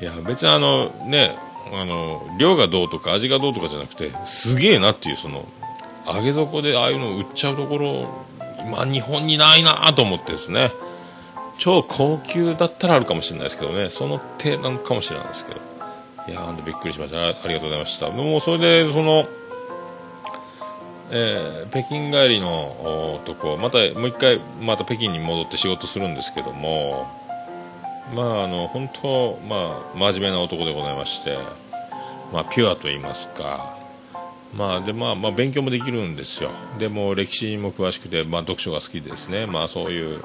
[0.00, 1.36] いや別にあのね
[1.72, 5.44] あの量がどうとか味がどうとかじゃなくてすげえなっていうその
[6.14, 8.08] 揚げ底でああいうの売っちゃうところ
[8.64, 10.70] 今日本にないなと思ってですね。
[11.58, 13.90] 超高級だったらあるかもしれないですけどね。
[13.90, 15.60] その程度かもしれないですけど。
[16.28, 17.18] いやーほんとびっくりしました。
[17.20, 18.10] あありがとうございました。
[18.10, 19.26] もうそれでその
[21.10, 27.08] えー北京帰りの男またもう一回また北京に戻って仕事するんですけども。
[28.14, 31.38] まああの本当まあ真面目な男でございまして。
[32.32, 33.79] まあピュアと言いますか。
[34.54, 36.50] まあでまあまあ勉強もできるんですよ。
[36.78, 39.46] でも歴史にも詳しくてまあ読書が好きですね。
[39.46, 40.20] まあそういう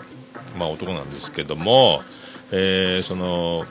[0.58, 2.02] まあ男なんですけども
[2.52, 3.66] えーその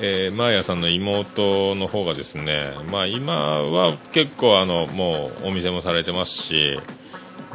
[0.00, 6.78] えー、マーヤさんの妹の方がですね、まあ、今は結構あのもうお店もされてますし、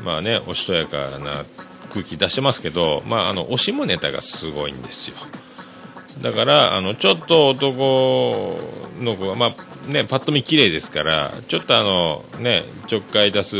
[0.03, 1.45] まあね、おしとやかな
[1.93, 5.17] 空気出してますけど、まあ、あのおしもネタがすごいんですよ。
[6.21, 8.57] だからあのちょっと男
[8.99, 13.55] の子が、まあね、パッと見綺麗ですからちょっとあの、ね、ちょっかい出す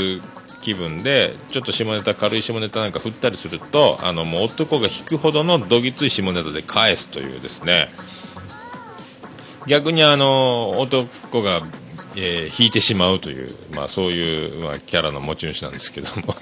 [0.61, 7.89] 気分でちょっと下ネタ軽い下ネタなんか振ったりするとあのもう男が引くほどのどぎつい下ネタで返すというですね。
[9.67, 11.61] 逆にあの男が、
[12.15, 16.35] えー引いてしまうという、まあ、そういう、まあ、キャラの持ち主なんですけども。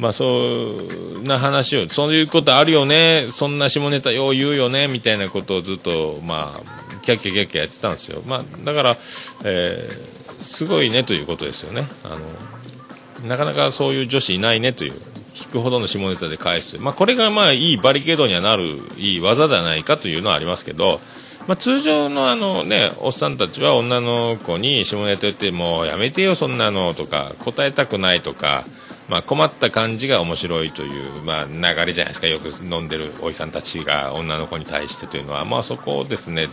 [0.00, 3.26] まあそんな話をそういうことあるよね。
[3.30, 8.96] そんな下ネタよう言うよねみたいなことをずっとまあキャッキャキャッキャやってたんですよ、まあ、だから、
[9.44, 11.86] えーすごいねということですよね。
[12.04, 14.94] あのなかなかそういう女子いないねという
[15.36, 21.00] 引くほどの下ネタで返す、まあ、これがまあいいバリケードにはなるいい技ではないかというのはありますけど、
[21.46, 28.64] まあ、通常のあの、ね、おっさんたちは女の子に下ネタ言ってもうやめてよそんなのとか答えたくないとか、
[29.10, 32.28] まあ、困った感じが面白いという、まあ、流れじゃないですか。
[32.28, 36.48] よく飲んでるおじさんたちが女の子に対してというのは、まあ、そこをですね、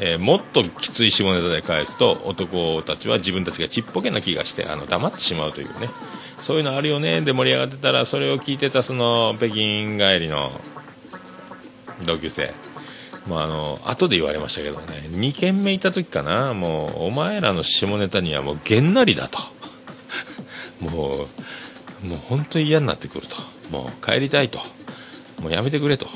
[0.00, 5.90] えーもっときつい下ネタで返すと男たちは自分たちがちっぽけな気がしてあの黙ってしまうというね。
[6.38, 7.20] そういうのあるよね。
[7.20, 10.52] で盛り上がってたらそれを聞いてたその北京帰りの
[12.06, 12.54] 同級生。
[13.28, 15.08] まあ、あの後で言われましたけどね。
[15.10, 16.54] 2軒目行った時かな。
[16.54, 19.38] もうお前らの下ネタにはもうげんなりだと。
[20.80, 21.26] もう
[22.02, 23.36] もう本当に嫌になってくると。
[23.70, 24.58] もう帰りたいと。
[25.40, 26.06] もうやめてくれと。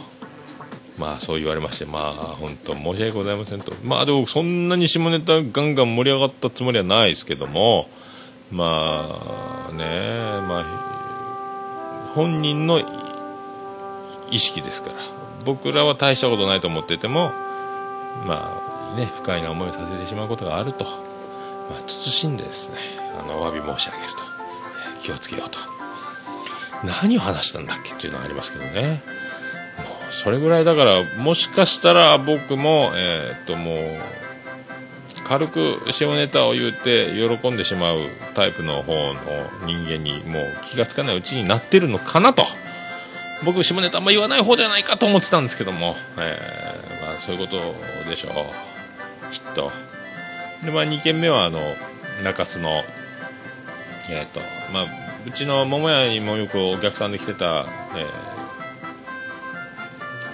[0.98, 1.84] まあそう言われまして。
[1.84, 3.72] まあ本当申し訳ございませんと。
[3.84, 7.88] まあでもそんなに下ネタガンガン盛り上がったつもりはないですけども。
[8.50, 9.84] まあね。
[10.46, 12.80] まあ本人の
[14.30, 14.96] 意識ですから。
[15.44, 17.32] 僕らは大したことないと思っていても。
[18.26, 20.90] まあね不快な思いをさせてしまうことがあると、ま
[21.76, 22.76] あ、慎んでですね。
[23.18, 24.21] あのお詫び申し上げると。
[25.02, 25.58] 気をつけようと。
[26.84, 29.02] 何を話したんだっけっていうのはありますけどね。
[29.78, 33.98] もうそれぐらいだからもしかしたら僕もえーっともう
[35.24, 38.00] 軽く下ネタを言って喜んでしまう
[38.34, 39.14] タイプの方の
[39.66, 42.44] 人間にもう気がつかないうちになってるのかなと。
[43.44, 47.74] 僕下ネタあんま言わない方じゃないかと思ってたんですけども、えーまあ、そういうこと
[48.08, 49.32] でしょう。
[49.32, 49.72] きっと。
[50.64, 51.74] で、まあ、2軒目はあの
[52.22, 52.84] 中洲の
[54.10, 54.40] えっ、と
[54.72, 54.86] まあ
[55.26, 58.32] うちの桃屋にもよくお客さんで来てた、えー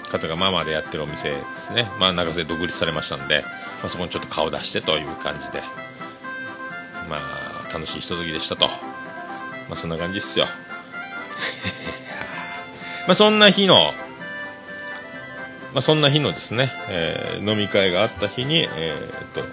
[0.09, 3.49] 方がママでやってるお店ですね、まあ、中洲で独立されましたんで、ま
[3.85, 5.61] あ、そこにちょっと顔出してという感じで
[7.07, 8.65] まあ楽しいひとときでしたと。
[8.65, 8.71] ま
[9.73, 10.45] あそんな感じですよ。
[13.07, 13.93] まあそんな日の
[15.73, 19.43] まあそんな日のですね、えー飲み会があった日にえーっと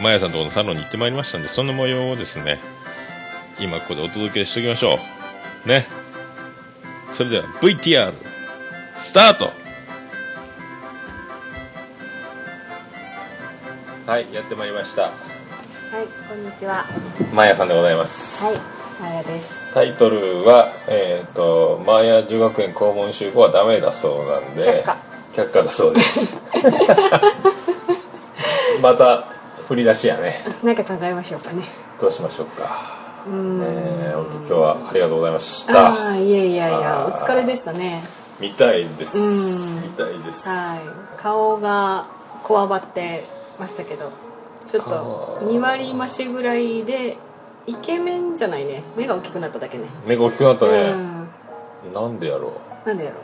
[0.00, 2.58] マヤさんとこのサロンに行ってまいりましたんでその模様をですね
[3.58, 4.98] 今ここでお届けしておきましょ
[5.64, 5.68] う。
[5.68, 5.86] ね。
[7.10, 8.12] それでは VTR
[8.96, 9.50] スタート。
[14.06, 15.02] はいやってまいりました。
[15.02, 15.12] はい
[16.28, 16.86] こんにちは。
[17.32, 18.44] マヤさんでございます。
[18.44, 19.72] はいマヤです。
[19.72, 24.84] タイトルは、えっ、と、マーヤ女学園校門集合はダメだそうなんで、
[25.32, 26.36] 却下だそうです。
[28.82, 29.28] また、
[29.66, 30.34] 振り出しやね。
[30.62, 31.64] なんか考えましょうかね。
[32.00, 32.99] どうしましょうか。
[33.26, 36.08] えー、本当今日はありがとうございましあた。
[36.10, 38.02] あいやいやいやお疲れでしたね。
[38.40, 39.18] 見たいです。
[39.18, 39.82] うん。
[39.82, 40.48] 見たいです。
[40.48, 40.80] はい。
[41.20, 42.06] 顔が
[42.42, 43.24] こわばって
[43.58, 44.10] ましたけど
[44.66, 47.18] ちょっと顔2割増しぐらいで
[47.66, 48.82] イケメンじゃないね。
[48.96, 49.84] 目が大きくなっただけね。
[50.06, 50.92] 目が大きくなったうね。
[50.92, 51.28] ん。
[51.92, 52.52] なんでやろ
[52.86, 53.16] なんでやろ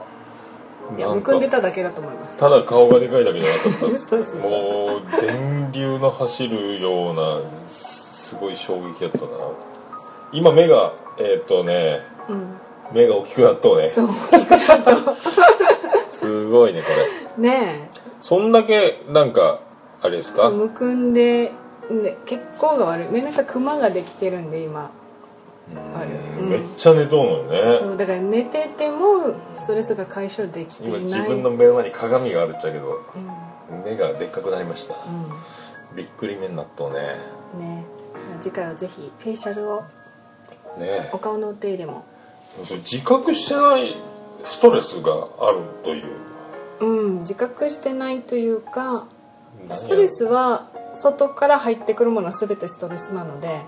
[0.90, 0.94] う。
[0.94, 0.98] う。
[0.98, 2.38] いやむくんでただけだと思います。
[2.38, 4.50] ただ顔がでかいだけじゃなかった そうそうそう。
[4.50, 9.26] もう電流の走るようなすごい衝撃やったな
[10.32, 12.56] 今目がえっ、とねうん。
[12.92, 13.88] 目が大きくなっとうね。
[13.88, 15.16] そう大きくなった
[16.10, 16.86] すごいねこ
[17.40, 17.48] れ。
[17.50, 19.60] ねそんだけなんか
[20.02, 20.50] あれですか？
[20.50, 21.52] むくんで
[21.90, 24.90] で血行が悪い目の下クマができてるんで今。
[25.96, 26.10] ある。
[26.44, 27.78] めっちゃ寝とうのよね。
[27.78, 31.00] そうだから寝ててもストレスが解消できていない。
[31.00, 33.00] 今自分の目の前に鏡があるっちゃけど
[33.70, 33.82] うん。
[33.84, 34.94] 目がでっかくなりました。
[34.94, 34.98] う
[35.96, 37.00] びっくり目になっとうね。
[37.56, 37.84] んね
[38.40, 39.82] 次回はぜひフェイシャルを
[40.78, 41.10] ね。
[41.12, 42.04] お顔のお手入れも。
[42.58, 43.96] 自覚してない
[44.42, 46.04] ストレスがあるという。
[46.80, 49.06] うん自覚してないというか
[49.70, 53.62] ストレスは外から入ってくるものは全てストレスなので、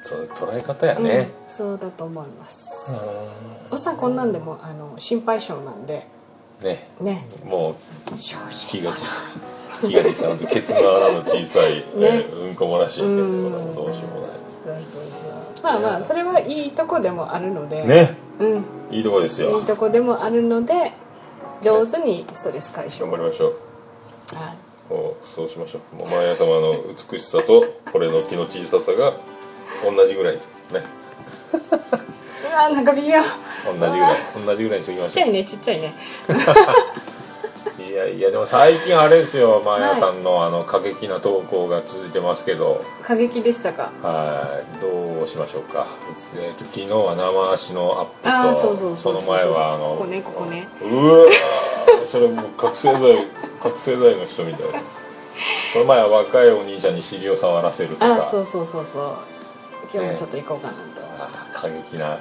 [0.00, 2.68] そう捉え方やね、うん、そうだと思います。
[3.70, 6.06] うおさんこんなんでもあの心配性なんで。
[6.62, 6.88] んね。
[7.00, 7.26] ね。
[7.44, 7.76] も
[8.14, 8.92] 正う気が
[9.82, 13.00] 気が小さいケツの穴の小さい、えーうんこ漏らし。
[13.00, 13.52] いってうん。
[13.52, 14.30] こともどうしようもない
[15.66, 18.14] まあまあそれはいいとこでもあるので、ね。
[18.38, 18.64] うん。
[18.92, 19.58] いいとこですよ。
[19.58, 20.92] いいとこでもあるので
[21.60, 23.10] 上手にストレス解消。
[23.10, 24.36] 頑張りましょう。
[24.36, 24.92] はい。
[24.92, 25.96] もうそうしましょう。
[25.96, 26.76] もうマーヤ様の
[27.10, 29.14] 美しさとこれの気の小ささが
[29.82, 30.82] 同じぐらいですね。
[32.48, 33.20] うわなんか微妙。
[33.64, 35.94] 同じぐらい同じぐらいにしときましょちっちゃいねちっちゃいね
[37.96, 42.84] やいやでも最近あれですよマーヤさんのあの過激な投稿が続いてますけど。
[43.02, 43.90] 過激でしたか？
[44.02, 44.80] はい。
[44.80, 45.86] どうしましょうか、
[46.36, 50.68] えーと昨日は生足のアップとそうそうそうの前はあのここねここね。
[50.82, 52.04] うわー。
[52.04, 53.26] それもう覚醒剤
[53.60, 54.66] 覚醒剤の人みたい。
[55.72, 58.26] この前は若いお兄ちゃんに尻を触らせるとか。
[58.26, 59.12] あそうそうそうそう。
[59.92, 60.78] 今日もちょっと行こうかなと、
[61.18, 62.18] あー過激なはい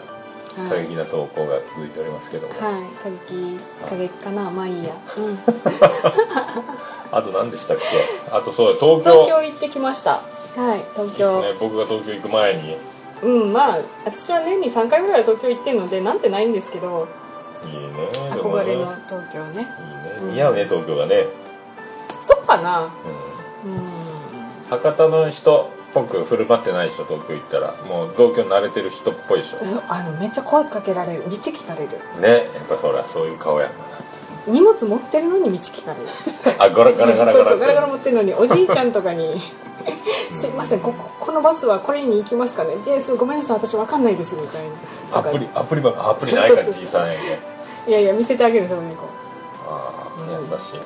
[0.56, 2.84] 過激な投稿が続いておりますけども、はい。
[3.03, 3.60] 過激。
[3.89, 4.49] 過激かな？
[4.49, 5.38] まあいいや、うん、
[7.12, 7.84] あと何でしたっけ？
[8.32, 9.12] あとそうだ東京。
[9.26, 10.12] 東京行ってきました。
[10.56, 10.86] はい。
[10.93, 11.41] 東です京。
[11.41, 12.78] ね僕が東京行く前に。
[13.24, 17.08] うんまあ私は年に3回ぐらいは東京行ってるのでなんてないんですけど。
[17.62, 19.68] でもね憧れの東京ね。
[20.22, 20.34] いいね。
[20.34, 21.26] 似合うね東京がね、
[22.22, 22.89] そうかな。
[23.66, 23.82] うん、うん。
[24.70, 25.70] 博多の人。
[25.82, 27.72] っぽく振る舞ってない人東京行ったら。
[27.88, 29.58] もう東京慣れてる人っぽいでしょ。
[29.88, 31.24] あのめっちゃ声かけられる。
[31.24, 31.89] 道聞かれる。
[32.22, 33.72] ねやっぱそりゃそういう顔やん
[34.48, 36.08] 荷物持ってるのに道聞かれる。
[36.60, 37.32] あガラガラガラガラ。
[37.32, 39.41] そうそうガラガラ持ってるのにおじいちゃんとかに
[40.38, 44.64] 「すいませんこここのバスはこれに行きますかね?」で「ごめんなさい私わかんないです」みたい
[45.12, 45.20] な。
[45.20, 46.84] アプリアプリばアプリないからそうそうそう。
[46.86, 47.20] 小さいんや
[47.86, 49.08] けいやいや見せてあげるそこにこ
[49.68, 50.82] ああ優しいね。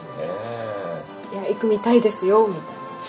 [1.31, 2.47] う「いや行くみたいですよ」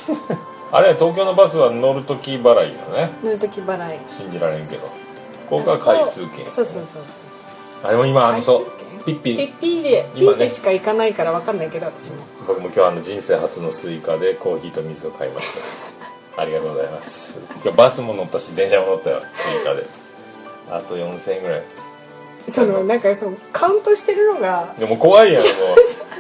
[0.09, 0.39] みたい
[0.73, 3.11] あれ東京のバスは乗るとき払いよね。
[3.23, 3.99] な乗る時払い。
[4.09, 4.89] 信じられんけど。
[5.47, 6.49] 福岡は回数券。
[6.51, 7.03] そうそうそう
[7.83, 8.67] あでも今あのそう
[9.05, 10.09] ピッピピッピーでね。
[10.15, 12.19] ーでしか行かないからわかんないけど私も。
[12.47, 15.47] 僕も今日あの人生初のスイカでコーヒーと水を買いまし
[16.37, 16.43] た。
[16.43, 17.39] ありがとうございます。
[17.63, 19.23] 今日バスも乗ったし電車も乗ったよ。
[19.35, 19.87] スイカで。
[20.71, 21.89] あと4000円ぐらいです。
[22.51, 22.85] その。
[22.85, 24.75] なんかそのカウントしてるのが。
[24.79, 25.49] でも怖いやんも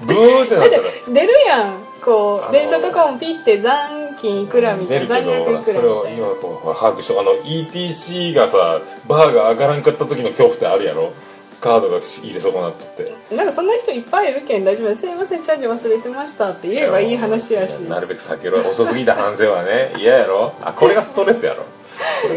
[0.03, 0.07] う。
[0.07, 0.83] ブーってなったら。
[1.13, 11.13] 出るやんこう電車とかもピッて残金いくらみたいな出るけどほ残額いくららそれを今こう把握しとくあの ETC がさバーが上がらんかった時の恐怖ってあるやろ。
[11.61, 13.37] カードが入れ損なってて。
[13.37, 15.03] なんかそんな人いっぱいいるけん大丈夫です。
[15.03, 17.81] すいませんチャージ忘れてましたって言えばいい話やし。
[17.81, 18.61] なるべく避けろ。
[18.67, 19.93] 遅すぎた反省はね。
[19.99, 20.55] 嫌やろ。
[20.63, 21.65] あこれがストレスやろ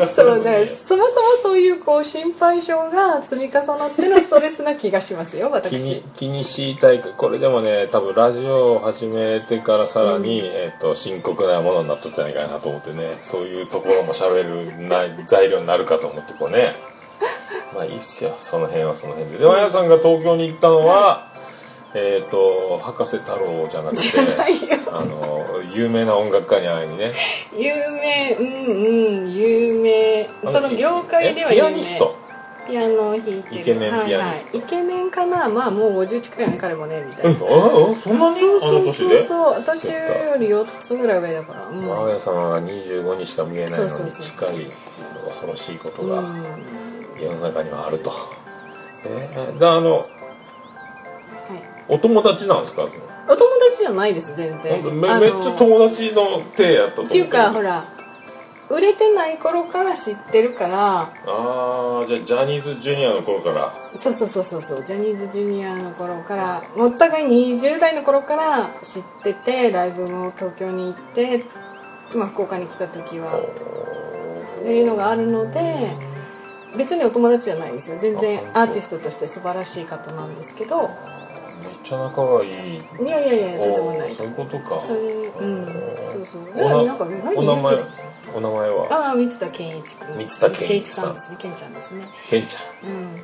[0.07, 13.17] そうねそもそもそういうこう心配性が積み重なってのストレスな気がしますよ 気私に気にしたいこれでもね多分ラジオを始めてからさらに、えっと深刻なものになったんじゃないかなと思ってね。
[13.19, 16.73] そういうところも喋るな材料になるかと思ってこうね。
[17.73, 18.35] まあいいっすよ。
[18.39, 19.37] その辺はその辺で。
[19.39, 21.32] でもやさんが東京に行ったのは
[21.95, 24.01] えっ、と博士太郎じゃなくて
[24.91, 27.13] あの有名な音楽家に会いにね。
[27.55, 30.29] 有名うんうん有名。
[30.51, 31.67] その業界では有名。
[31.67, 32.15] アニスト？
[32.65, 33.61] ピアノを弾いてる。
[33.61, 34.09] イケメンピアニスト。
[34.09, 35.49] はいはい、イケメンかな？
[35.49, 37.31] まあもう50近いよね彼もねみたいな。
[37.31, 37.39] あ
[37.95, 38.39] そんなに？
[38.39, 39.53] そうそうそうそう。
[39.53, 41.73] 私より4つぐらい上だからう。
[41.73, 44.65] ん、マーヤ様が25にしか見えないのに近い
[45.25, 46.43] 恐ろしいことがうん。
[47.19, 48.11] 世の中にはあると。
[49.05, 50.22] えー、であのはい
[51.89, 52.83] お友達なんですか？
[52.83, 54.83] お友達じゃないです全然。
[54.99, 57.85] めめっちゃ友達の手やったと思っていうかほら
[58.69, 61.01] 売れてない頃から知ってるから。
[61.01, 63.73] ああじゃあジャニーズジュニアの頃から。
[63.99, 64.83] そうそうそうそうそう。
[64.83, 71.43] ジャニーズジュニアの頃からもうお互い20代の頃から知っててライブも東京に行って、
[72.15, 73.37] まあ、福岡に来た時は。
[73.37, 75.97] っていうのがあるので
[76.77, 77.97] 別にお友達じゃないんですよ。
[77.99, 80.89] 全然あアーティストとして素晴らしい方なんですけど
[81.63, 82.49] めっちゃ仲がいい。
[82.51, 82.53] い
[83.09, 84.13] やいやいやとてもない。
[84.13, 84.79] そういうことか。
[84.79, 85.71] そういううんそ
[86.19, 86.65] うそう。
[86.65, 87.07] おななんかお
[87.41, 87.75] 名前
[88.35, 88.87] お名前は？
[88.91, 90.27] ああ三田健一君。
[90.27, 91.13] 三田健一さん。
[91.13, 92.05] ですね健ちゃんですね。
[92.29, 93.21] ケンちゃん。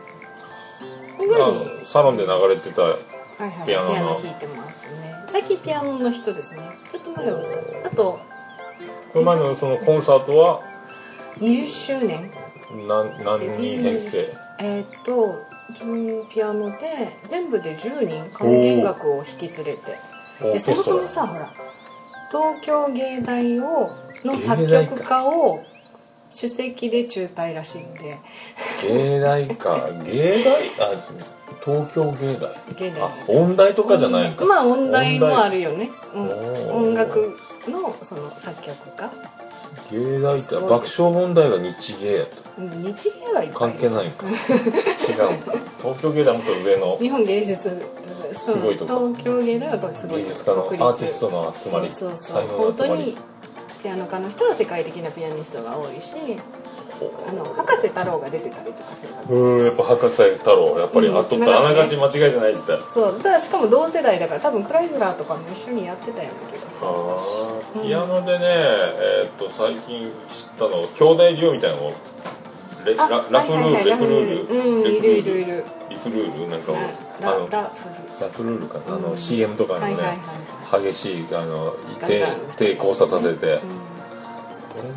[1.17, 2.97] 外にあのサロンで流れてたは
[3.45, 3.95] いはいピアノの。
[4.13, 5.15] ノ弾いてますね。
[5.27, 6.61] 最近ピアノの人ですね。
[6.91, 7.41] ちょっと前は。
[7.85, 8.19] あと
[9.13, 10.61] これ前のそのコンサートは
[11.39, 12.31] ？20周年。
[12.87, 14.33] 何何人編成？
[14.59, 15.41] えーっと
[15.83, 19.97] うんピアノで全部で10人管弦楽を引き連れて。
[20.41, 21.51] でそもそもさほら
[22.31, 23.91] 東京芸大を
[24.23, 25.63] の作曲家を
[26.33, 28.17] 首席で中退らしいんで。
[28.83, 29.89] 芸大か。
[30.05, 30.69] 芸大？
[30.79, 30.91] あ
[31.63, 32.55] 東京芸大。
[32.75, 33.01] 芸大。
[33.01, 34.45] あ音大とかじゃないんか。
[34.45, 39.11] まあ音大もあるよね、うん、音楽のその作曲家
[39.91, 44.27] 芸大って爆笑問題が日芸やったうん日芸はいっぱい関係ないんか。
[44.29, 44.35] 違う
[45.81, 47.81] 東京芸大もっと上の日本芸術
[48.33, 49.13] すごいとこ。
[49.13, 50.23] 東京芸大はすごい。
[50.23, 52.41] 芸術家のアーティストの集まりそうそうそう。
[52.41, 53.03] 才能の本当集まり。
[53.03, 53.17] に
[53.81, 56.13] ピアノ家の人は世界的なピアニストが多いし
[57.27, 71.91] あの博士太郎が出てたりとかするからうんやっぱ博士太郎やっぱりうんあっとったあながち間違いじゃないってそうだからしかも同世代だから多分クライズラーとかも一緒にやってたような気がするあーピアノでねえーっと最近知ったの兄弟デュオみたいなの
[72.85, 73.85] レラあラフルール。
[73.89, 74.57] レフルール。
[74.57, 75.65] うんいるいるいる。
[75.89, 76.77] リフルールなんかも
[77.19, 78.25] ラあのラフル。
[78.25, 78.95] ラフルールかな。
[78.95, 79.17] あのうん。
[79.17, 81.75] CM とかのねはいはいはい激しいあの
[82.05, 83.33] 手ガンガン手交差させて。
[83.33, 83.37] うん。
[83.37, 83.63] どれ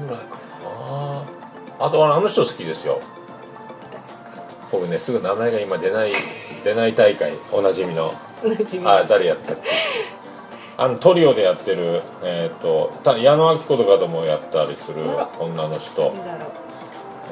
[0.07, 0.36] ぐらいか
[0.86, 1.41] な
[1.79, 3.01] あとあの人好きですよ。
[4.70, 6.12] 僕ねすぐ名前が今出ない
[6.64, 8.14] 出ない大会おなじみの。
[8.85, 9.68] あ誰やったっけ？
[10.79, 15.05] あのトリオでやってるえっ、とた矢野明子とかともやったりする
[15.39, 16.14] 女の人。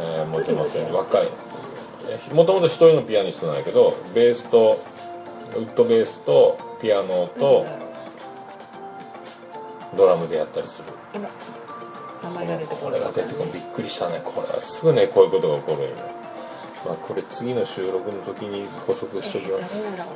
[0.02, 0.92] えー、ません。
[0.92, 1.28] 若い。
[2.32, 4.82] もともと一人のピアニストなんやけどベースと
[5.54, 7.66] ウッドベースとピアノと
[9.96, 10.84] ドラムでやったりする
[12.22, 13.00] 名前が出てここない。
[13.00, 14.20] れが出てくるびっくりしたね。
[14.24, 15.96] これはすぐねこういうことが起こるんよ
[16.86, 19.82] まあこれ次の収録の時に補足しておきます。
[19.84, 20.10] 誰だろ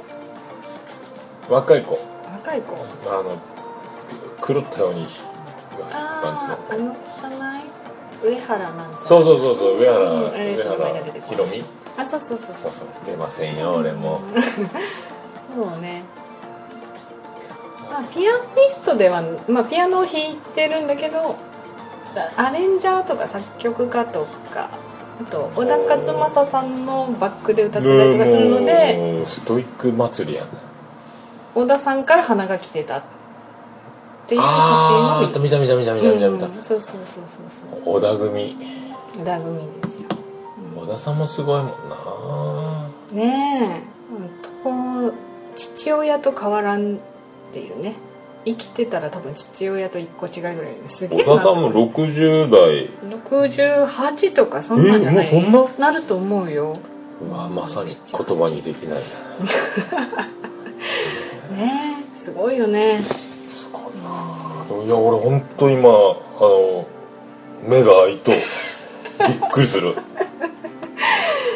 [1.56, 1.94] 若い子。
[1.94, 1.98] う
[2.32, 2.76] 若い子？
[3.08, 3.38] あの
[4.46, 5.06] 狂ったように
[5.92, 7.64] あああのじゃない？
[8.22, 11.50] 上原なんそうそうそうそう上原、う上原ひろみ。
[11.50, 11.64] ない
[11.98, 12.56] あそうそうそう。
[12.56, 14.20] そうそう出ませんよ俺も。
[15.54, 16.02] そうね。
[17.90, 18.38] まあピアニ
[18.70, 21.36] ストでは、まあ、ピアノを弾いてるんだけど
[22.36, 24.68] アレンジャーとか作曲家とか
[25.20, 25.96] あと小田和
[26.30, 30.48] 正さんのバックで歌ってたりとかするのでストイック祭りやな
[31.54, 33.02] 小田さんから花が来てたっ
[34.26, 37.82] ていう写あ真をー見た見た見た見た見た見た、うんそうそうそうそうそう。
[37.84, 38.56] 小田組。
[39.18, 40.08] 小田組ですよ。
[40.76, 42.88] 小田さんもすごいもんな。
[43.12, 43.94] ねえ。
[45.56, 46.98] 父親と変わらんっ
[47.52, 47.94] ていうね
[48.44, 52.90] 生きてたら多分父親と一個違いぐらいですげえな小田さんも60代。
[53.08, 55.28] 68とかそんなんじゃない。
[55.32, 55.90] えもうそんな？
[55.92, 56.76] ると思うよ。
[57.26, 58.98] うわまさに言葉にできない。
[61.56, 63.00] ねえすごいよね。
[63.48, 64.84] すごいな。
[64.84, 66.86] いや俺本当今あの
[67.62, 68.40] 目が開いと びっ
[69.52, 69.94] くりする。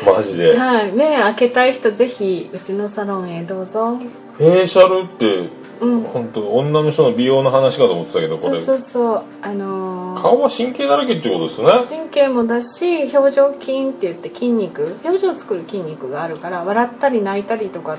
[0.06, 0.56] マジで。
[0.56, 0.92] はい。
[0.92, 3.98] 目開けたい人ぜひうちのサロンへどうぞ。
[4.38, 5.48] フェイシャルって
[5.80, 6.02] うん。
[6.02, 8.60] 本当女の人の美容の話かと思ってたけどこれ。
[8.60, 11.68] そうそうそうあのー顔は神経だらけってことですね。
[11.88, 17.98] 神経もだし表情筋って言って筋肉表情を作る筋肉があるから笑ったり泣いたりとか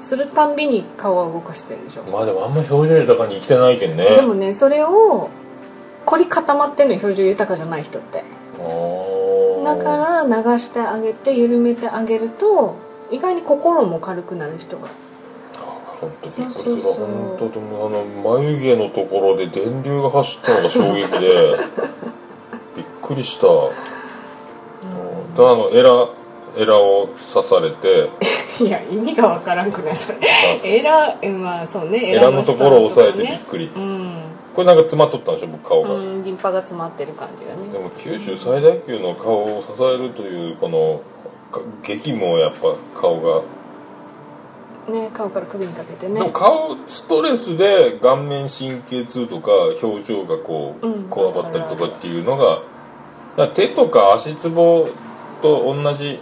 [0.00, 2.02] するたんびに顔は動かしてるんでしょ。
[2.04, 4.04] まあでもあんま表情豊かに生きてないけんね。
[4.16, 5.30] でもねそれを
[6.06, 8.24] 凝り固まってるのよ表情豊かじゃない人って。
[8.58, 9.64] あー。
[9.64, 12.74] だから流してあげて緩めてあげると
[13.10, 14.88] 意外に心も軽くなる人が
[16.00, 16.76] 本当びっくりする。
[16.82, 18.04] 本当でもあの
[18.38, 21.56] 眉毛のところで電流が走ったのが衝撃で
[22.76, 25.34] びっくりした、うん。
[25.34, 26.08] であのエラ
[26.56, 28.08] エラを刺されて。
[28.64, 30.18] いや意味がわからんくないそれ。
[30.62, 34.12] エラまあそうねエラのところを押さえてびっねくり、うん。
[34.54, 37.72] これなんか詰まっとったんでしょ僕顔が、うんリンパが詰まってる感じがね。
[37.72, 41.00] でも九州最大級の顔を支えるというこの
[41.50, 43.42] か激務をやっぱ顔が
[44.88, 49.50] ね顔から首にかけてでねも顔ストレスで顔面神経痛とか
[49.82, 51.04] 表情がこううん。
[51.04, 54.88] こわばったりとかっていうのが手とか足つぼ
[55.42, 56.18] と同じ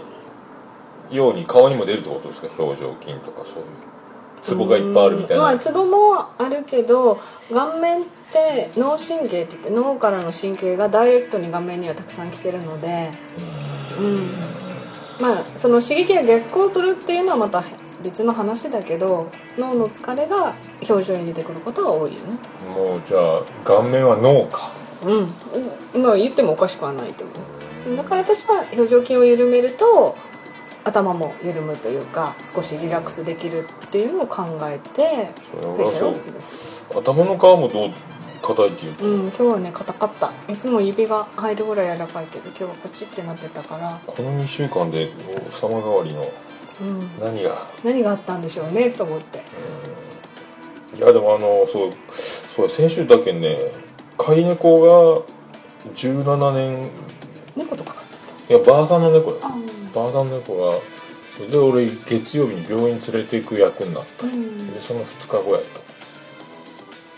[1.11, 2.63] ように顔にも出るってことですか？
[2.63, 3.65] 表情筋とかそういう。
[4.41, 7.19] ツボがいっぱいあるみたいな、まあツボもあるけど
[7.51, 13.11] 顔面って脳神経って言って脳からの神経がダイレクトに顔面にはたくさん来てるので
[13.99, 14.29] うん。
[15.19, 17.61] まあその刺激が逆行するっていうのはまた
[18.03, 20.55] 別の話だけど脳の疲れが
[20.87, 22.37] 表情に出てくることが多いよね。
[22.73, 24.71] もうじゃあ顔面は脳か。
[25.05, 25.21] う
[25.97, 26.01] ん。
[26.01, 30.15] まあ言ってもおかしくはないと思いますだから私は表情筋を緩めると
[30.83, 37.91] 頭も緩むというか少しリラックスできるっていうのを考えてフェイシャルをすすめす頭の皮もどう
[38.41, 40.31] 硬いっていううん今日はね硬かった。
[40.51, 45.11] いつも指が入るぐらい柔らかいけど今日はポチってなってたから、この2週間で
[45.47, 46.25] 王様代わりの
[46.81, 47.67] うん、何が？
[47.83, 49.43] 何があったんでしょうねと思って。
[50.97, 53.57] いやでもあのそうそう先週だけね
[54.17, 55.23] 飼い猫が
[55.93, 56.89] 17年。
[57.55, 58.03] 猫とか飼っ
[58.47, 59.39] ていやばあさんの猫よ。
[59.93, 60.79] ばあさんの猫が
[61.49, 64.25] で俺月曜日に病院連れて行く役になった。
[64.25, 64.73] うん。
[64.73, 65.79] でその2日後やった。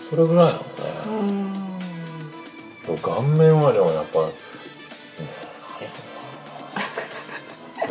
[0.09, 1.41] それぐらいやもんね。
[2.87, 2.97] うん。
[2.97, 4.29] 顔面はでもやっぱ、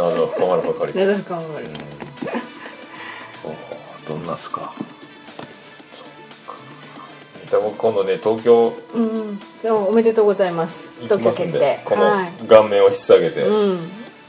[0.08, 1.66] 謎が深まるばかり謎深まる
[3.44, 4.74] おどんなんすか？
[5.92, 6.06] そっ
[6.46, 6.56] か。
[7.50, 8.74] でも今度ね東京。
[8.94, 11.02] うんでもおめでとうございます。
[11.02, 12.32] 東京決定このはい。
[12.48, 13.80] 顔面を引っ提げて、うん。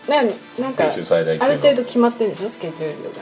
[0.07, 1.45] ねなんか九州最大級の。
[1.45, 2.49] ある程度決まってるんでしょ？
[2.49, 3.21] スケジュールが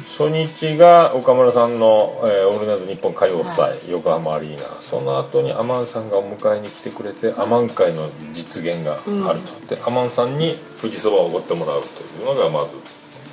[0.00, 4.80] 初日が岡村さんの「えーオールナイトニッポン歌謡祭」横浜アリーナ。
[4.80, 8.94] その後にアマンさんがお迎えに来てくれてアマン会の実現が
[9.28, 12.76] あると、でアマンさんに富士そばをおごってもらうというのがまず。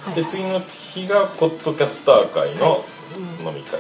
[0.04, 0.16] はい。
[0.16, 2.86] で次の日がポッドキャスター会の
[3.44, 3.80] 飲み会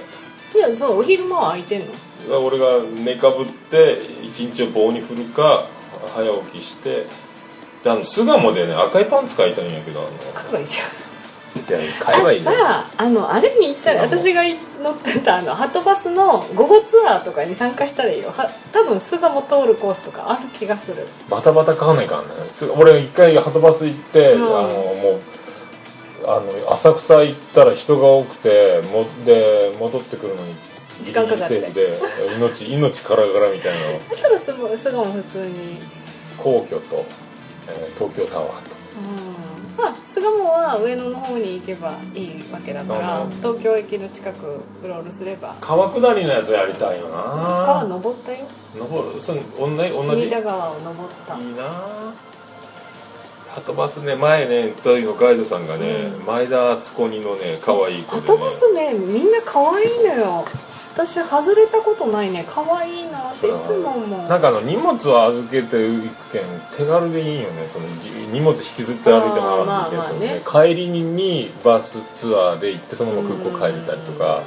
[0.52, 2.42] と、いやそのお昼間は空いてんの？
[2.42, 5.68] 俺が寝かぶって一日を棒に振るか
[6.16, 7.06] 早起きして
[7.84, 10.10] であの巣鴨でね赤いパンツ買いたいんやけどあの。
[10.34, 10.88] かわいいじゃん
[12.00, 14.44] 買えばいいじゃんさああのあれに行ったら私が
[14.82, 18.32] 乗ってたあのハトバスの午後ツアーとかに参加したらいいよ。
[18.32, 21.08] は多分巣鴨通るコースとかある気がする。
[21.30, 22.34] バタバタ買わないかんね。
[22.52, 24.44] す俺一回ハトバス行って、うん。
[24.44, 25.22] あのもう
[26.26, 30.56] あの浅草行ったら人が多くてもで戻ってくるのに
[31.02, 31.72] 時間かかって。
[32.38, 33.94] 命命からがらみたいなの。
[33.94, 35.82] だったら巣鴨巣鴨普通に。
[36.38, 37.06] 皇居と、
[37.68, 38.76] えー東京タワーと。
[39.44, 39.49] うん
[39.80, 43.32] まあ巣鴨は上野の方に行けばいいわけだからうん。
[43.38, 45.56] 東京駅の近くうろうろすれば。
[45.62, 47.16] 川下りのやつやりたいよな。
[47.18, 48.40] 私川登ったよ。
[48.78, 49.22] 登る？
[49.22, 50.22] その同じ同じ？
[50.24, 51.38] 隅田川を登った。
[51.38, 51.64] いいな。
[53.50, 56.26] ハトバスね前ね時のガイドさんがね、うん。
[56.26, 58.28] 前田敦子にのね可愛い子ハでね。
[58.28, 60.46] トバスねみんな可愛いのよ
[61.06, 62.46] 私外れたことないね。
[62.48, 63.32] 可愛いな。
[63.32, 64.28] っていつも思う。
[64.28, 66.42] なんかあの荷物を預けていくけん
[66.74, 67.68] 手軽でいいよね。
[67.72, 70.42] そのじ荷物引きずって歩いてもらうんだけど、あーまあまあね。
[70.46, 74.44] 帰りにバスツアーで行ってそのまま空港帰れたりとか、ね。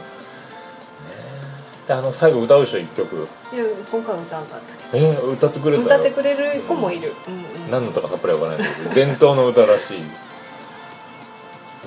[1.88, 3.28] であの最後歌うでしょ1曲。
[3.52, 8.68] いや今回歌うんだったえー歌ってくれた歌よってくれる子もいる、うんうん、何の歌かさっぱりわからない。
[8.68, 10.02] けど伝統の歌らしい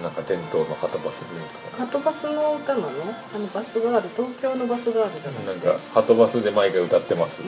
[0.01, 1.39] なんか伝統のハトバス文
[1.77, 2.87] 化ハトバスの歌なの？
[2.89, 7.45] あのバスガール東京のバスガールじゃなくてなんかハトバスで毎回歌ってます、う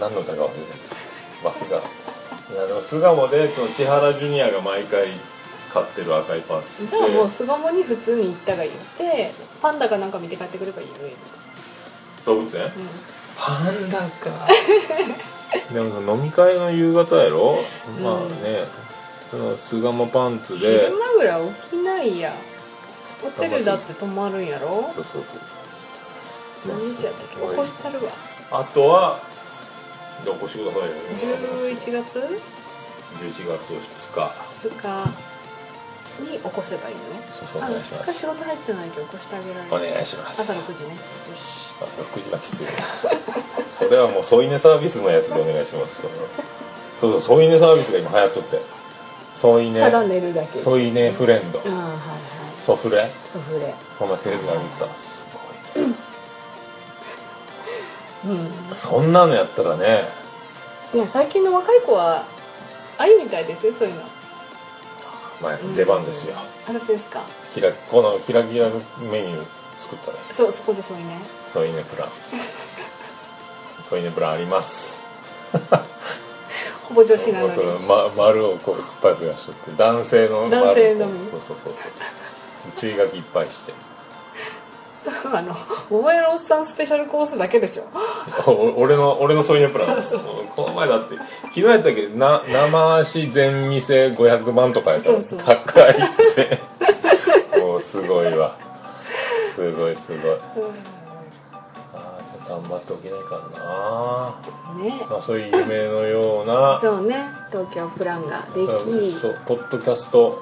[0.00, 1.44] 何の歌か忘れてた。
[1.44, 5.08] バスがいやでも巣鴨でその千原ジュニアが毎回
[5.72, 10.94] 買ってる赤いパンツん、じゃあもう巣鴨に普通に行ったがいいでパンダかなんか見て帰ってくればいいよ、
[12.24, 12.64] 動物園？
[12.66, 12.70] う
[13.36, 14.48] パンダか。
[15.72, 17.64] でも飲み会の夕方やろ、
[18.00, 18.64] まあね
[19.34, 20.66] その巣鴨パンツん、で。
[20.66, 22.32] 昼間ぐらい起きないや。
[23.20, 24.92] ホテルだって泊まるんやろ？
[24.94, 25.38] そうそうそ
[26.68, 27.34] う何日やったっけ？
[27.34, 28.12] 起こしたるわ。
[28.52, 29.18] あとは
[30.24, 30.86] で起こしてくださいよ
[31.74, 31.74] 11
[32.04, 32.18] 月
[33.18, 34.20] 11月2日。
[34.68, 34.70] 2
[35.04, 35.10] 日。
[36.20, 37.00] に起こせばいいの？
[37.28, 39.74] そうそうおあ願いしま2日仕す事入ってないけど起こしてあげられる。
[39.74, 40.42] お願いします。
[40.42, 40.90] 朝6時ね。
[40.90, 40.96] よ
[41.34, 41.72] し。
[41.80, 42.70] あ6時はきついな
[43.66, 46.02] それはもう添い寝サービスのやつでお願いします。
[46.02, 48.73] そうそう添い寝サービスが今流行っとって
[49.34, 49.80] 添い寝。
[49.80, 50.58] ただ寝るだけ。
[50.58, 51.60] 添い寝フレンド。
[51.60, 51.98] ああはいはい。
[52.62, 53.10] ソフレ？
[53.28, 53.74] ソフレ。
[53.98, 54.86] こんなテレビで見た？
[54.94, 55.24] す
[55.74, 55.84] ごい。
[58.26, 58.76] うん。
[58.76, 60.08] そんなのやったらね。
[60.94, 62.24] いや最近の若い子は
[62.98, 64.02] ありみたいですよそういうの。
[65.42, 66.36] まあ出番ですよ。
[66.66, 67.22] 私ですか？
[67.52, 68.68] キラこのキラキラ
[69.10, 69.44] メニュー
[69.80, 71.18] 作ったらそうそこでそういうね
[71.52, 72.08] 添い寝プラン。
[73.90, 75.04] 添い寝プランあります
[76.84, 81.30] ほぼ女子なのにその、ま、丸をこういっぱい増やしとって男性の丸男性のみ。
[81.30, 81.74] そうそうそうそう。
[82.76, 83.72] 注意書きいっぱいして。
[85.04, 85.54] そうあの
[85.90, 87.84] 桃屋のおっさんスペシャルコースだけでしょ。
[88.50, 89.88] お俺の俺の添い寝プラン。
[89.88, 90.20] そうそう。
[90.56, 92.08] この前だって昨日やったっけ？
[92.08, 95.46] な生足全店500万とかやったらそうそう。
[95.46, 95.94] 高いっ
[96.34, 96.60] て。
[97.60, 98.56] もうすごいわ。
[99.54, 100.32] すごいすごい。
[100.32, 101.03] ああじゃあ
[102.48, 105.06] 頑張っておきないかんな、ね。
[105.08, 107.26] まあ、そういう夢のようなそうね。
[107.50, 109.12] 東京プランができ。
[109.14, 110.38] そうポッドキャスト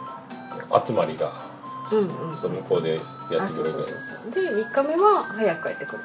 [0.86, 1.32] 集まりが
[1.92, 2.56] うんうん。
[2.56, 2.94] 向こうで
[3.30, 3.76] やあってくれる
[4.34, 6.02] で3日目は早く帰ってくる。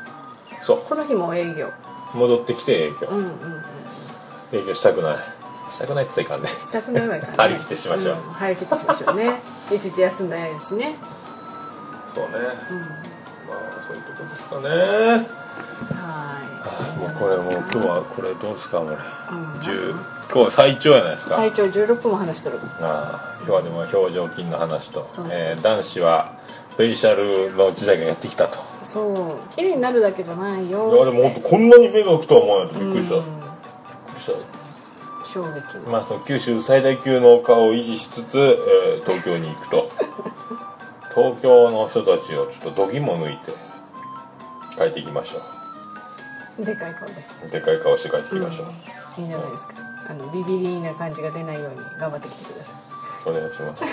[0.64, 0.82] そう。
[0.88, 1.70] その日も営業。
[2.14, 3.08] 戻ってきて営業。
[3.10, 3.64] うんうんうん。
[4.52, 5.18] 営業したくない。
[5.70, 6.48] したくないっていかんね。
[6.48, 8.16] したくないわよね張り切ってしましょう。
[8.16, 9.42] ん張り切ってしましょうね。
[9.74, 10.98] 一日休んだやしね。
[12.14, 12.30] そうね。
[12.34, 12.80] うん。
[12.80, 15.47] まあそういうとこですかね
[15.94, 16.38] は
[17.00, 19.00] もうこれもう今日はこれどうですかもうい、うん、
[19.62, 19.92] 10
[20.28, 21.36] 今日は最長やないですか。
[21.38, 22.60] 最長16分も話しとる。
[22.82, 25.08] ああ今日はでも表情筋の話と。
[25.32, 26.38] えー男子は
[26.76, 28.60] フェイシャルの時代がやってきたと。
[28.84, 29.56] そう。
[29.56, 30.94] 綺麗になるだけじゃないよ。
[30.94, 33.40] いやでも本当こんなに目が開くとは思わないとびっくりした、びっうん
[34.12, 34.34] くりした。
[35.26, 35.92] 衝撃の。
[35.92, 39.90] まあ、その九州最大級の顔を維持しつつ、えー東京に行くと。
[41.16, 43.52] 東京の人たちをちょっと度肝抜いて
[44.78, 47.14] 帰っていきましょでかい顔で。
[47.48, 48.68] うでかい顔して帰っていきましょう、
[49.22, 49.74] いいんじゃないですか。
[50.10, 52.74] あのビビリな感じが出ないように頑張ってきてくださ
[53.26, 53.84] お願いします。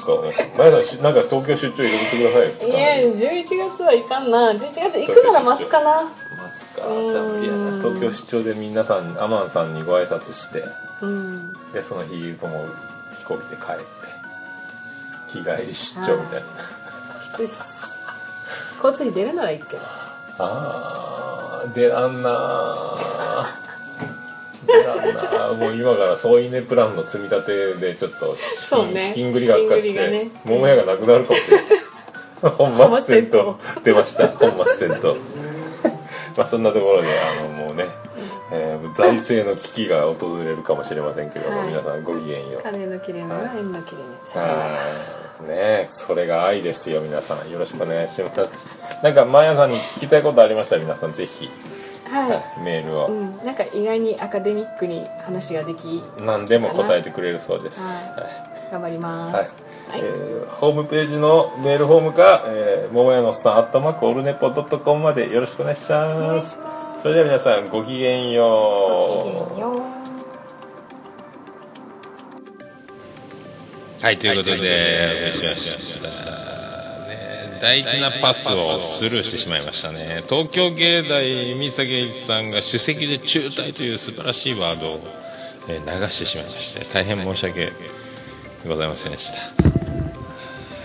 [0.00, 2.52] そうね前田さんなんか東京出張入れてください。
[2.52, 4.52] 2日いいや目11月はいかんな。
[4.52, 6.02] 11月行くなら待つかな。
[6.02, 6.12] 待
[6.56, 6.82] つか。
[6.82, 10.64] じゃあいや東京出張で皆さんアマンさんにご挨拶して。
[11.02, 11.52] うん。
[11.74, 12.70] でその日もう
[13.18, 13.84] 飛行機で帰って。
[15.28, 16.46] 日帰り出張みたいな
[18.82, 19.82] 交通費出るならいいけど。
[20.38, 23.46] あー出らんなー。
[24.66, 25.56] 出らんなー。
[25.56, 29.00] もう今から添い寝プランの積み立てでちょっと資金,、そうね。
[29.00, 30.30] 資金繰りが悪化し資金繰りて、がね。
[30.44, 31.66] 桃屋がなくなるかもしれない。
[32.40, 33.56] 本末転倒。
[33.82, 34.28] 出ました。
[34.28, 35.14] 本末転倒。
[36.36, 37.86] まあそんなところであのもうね
[38.52, 41.68] えー財政の危機が訪れるかもしれませんけども、はい。
[41.68, 42.62] 皆さんごきげんよう。
[42.62, 44.08] 金の切れ目は縁の切れ目。
[44.24, 47.50] さはいねそれが愛ですよ皆さん。
[47.50, 48.50] よろしくお願いします。
[49.02, 50.76] なんかマヤさんに聞きたいことありました？
[50.76, 51.48] ら皆さんぜひ、
[52.10, 58.72] はい、はい、メールを、うん、なんか意外にアカデミックに話ができ何でも答えてくれるそうです、ははい。
[58.72, 59.34] 頑張ります。
[59.34, 59.44] はい。
[59.44, 60.00] はい。
[60.02, 66.56] えーホームページのメールフォームか、えー、桃屋のさんアットマークオルネポドットコムまでよろしくお願いします。
[66.56, 67.02] ます。
[67.02, 69.97] それでは皆さんごきげんよう
[74.00, 75.76] はい、ということで、お送りしまし。
[77.60, 80.22] 大事なパスをスルーしてしまいましたね。
[80.28, 85.00] 東京芸大三坂芸一さんが首席で中退という素晴らしいワードを
[85.66, 85.74] 流
[86.08, 87.72] してしまいまして、大変申し訳
[88.66, 89.38] ございませんでした。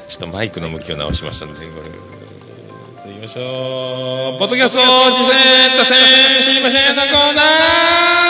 [0.07, 1.73] ちょっとマイクの向きを直しましたので、こ
[3.05, 4.39] れ、行きましょう。
[4.39, 4.79] ポッドキャスト、
[5.15, 8.22] 次戦、打線、知りません、コーナー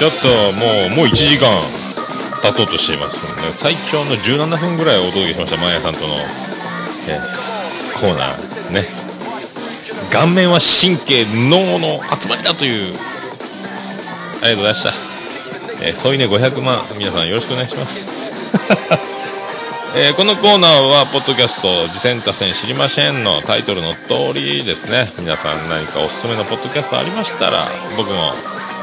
[0.00, 1.44] ちょっともうもう1時間
[2.40, 6.14] 経とうとしていますので最長の17分ぐらいお届けしましたマーヤさんとの、
[7.06, 7.20] え
[8.00, 8.84] コーナーね。
[10.10, 14.90] 顔面は神経脳の集まりだというありがとうございました、
[15.84, 18.08] えー、添い寝500万皆さんよろしくお願いします。
[19.96, 25.12] えーこのコーナーは、ポッドキャスト、次戦多戦知りませんのタイトルの通りですね。
[25.18, 28.32] 皆さん何かおすすめのポッドキャストありましたら、僕も、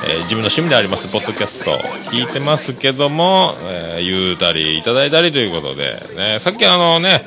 [0.06, 1.72] えー自分の趣味であります、ポッドキャスト、
[2.12, 7.26] 聞いてますけども、えー言うたり、いただいたりということで、ね、さっきあのね、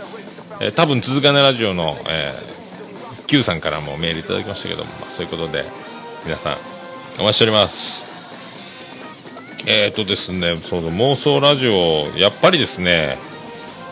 [0.60, 2.50] えー多分続かないラジオの、えー
[3.26, 5.64] Q さんからもメールいただきましたけども、まあそういうことで、
[6.24, 6.56] 皆さん、
[7.20, 8.08] お待ちしております。
[9.66, 13.18] えっ、とですね、そう妄想ラジオ、やっぱりですね、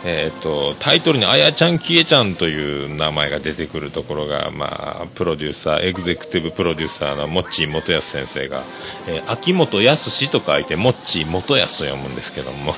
[0.04, 8.62] えー、とタイトルに「あやちゃんきえちゃん」という名前が出てくるところが、まあ、プロデューサーエグゼクティブプロデューサーのモッチー元康先生が、
[9.08, 12.74] えー秋元康と書いてモッチー元康と読むんですけども。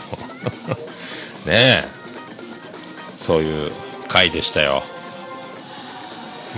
[1.47, 1.85] ねえ。
[3.16, 3.71] そういう
[4.09, 4.83] 回でしたよ。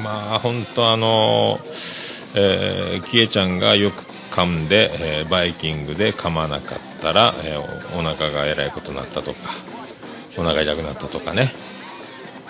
[0.03, 1.61] まあ本当あの
[2.35, 9.51] えー、キエちゃんがよく噛んで、えーバイキングで噛まなかったら、えーお腹がえらいことになったとか。
[10.37, 11.53] お腹痛くなったとかね。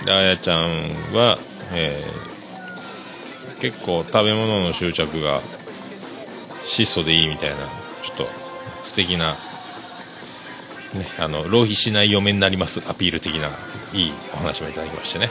[0.05, 0.61] であやちゃん
[1.14, 1.39] は、
[1.72, 2.33] えー
[3.62, 5.41] 結構食べ物の執着が
[6.64, 7.57] 質素でいいみたいな
[8.03, 8.26] ちょっと
[8.83, 9.35] 素敵な、
[10.95, 13.51] ね、あの浪費しない嫁になりますアピール的な
[13.93, 15.30] いいお話もいただきましてね。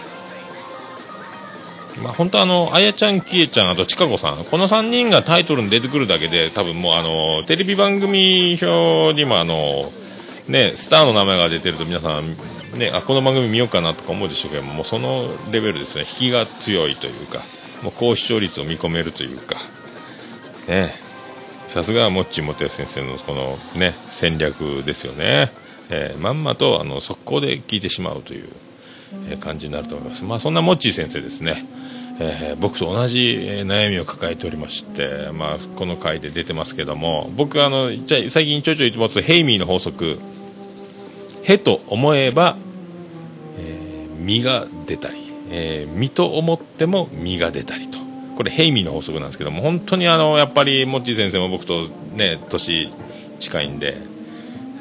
[2.01, 9.91] まあ、本当あの、あやちゃん、きえちゃん、あとちかこさん、この3人がタイトルに出てくるだけで、多分もうあの、テレビ番組表にもあの、
[10.51, 12.35] ね、スターの名前が出てると皆さん、
[12.77, 17.39] ね、あ、この番組見ようかなとか思うでしょうけども、うそのレベルですね、引きが強いというか、
[17.81, 19.55] もう高視聴率を見込めるというか、
[20.67, 20.93] ね、
[21.67, 25.49] さすがもっちもて先生のこのね、戦略ですよね。
[25.89, 28.49] えーまんまとあの速攻で聞いてしまうという、
[29.29, 30.23] えー感じになると思います。
[30.25, 31.65] まあそんなモッチー先生ですね。
[32.19, 40.19] えー僕と同じ、悩みを抱えておりまして、まあ、この回で出てますけども僕あのじゃ最近ちょいちょい言ってますヘイミーの法則
[41.43, 42.57] 「へ」と思えば、
[43.59, 45.15] えー実が出たり、
[45.49, 47.99] えー実と思っても実が出たりと。
[48.37, 51.85] これヘイミの法則なんですけども本当にあのやっぱりモッチー先生も僕と
[52.15, 52.89] ね年
[53.39, 53.97] 近いんで、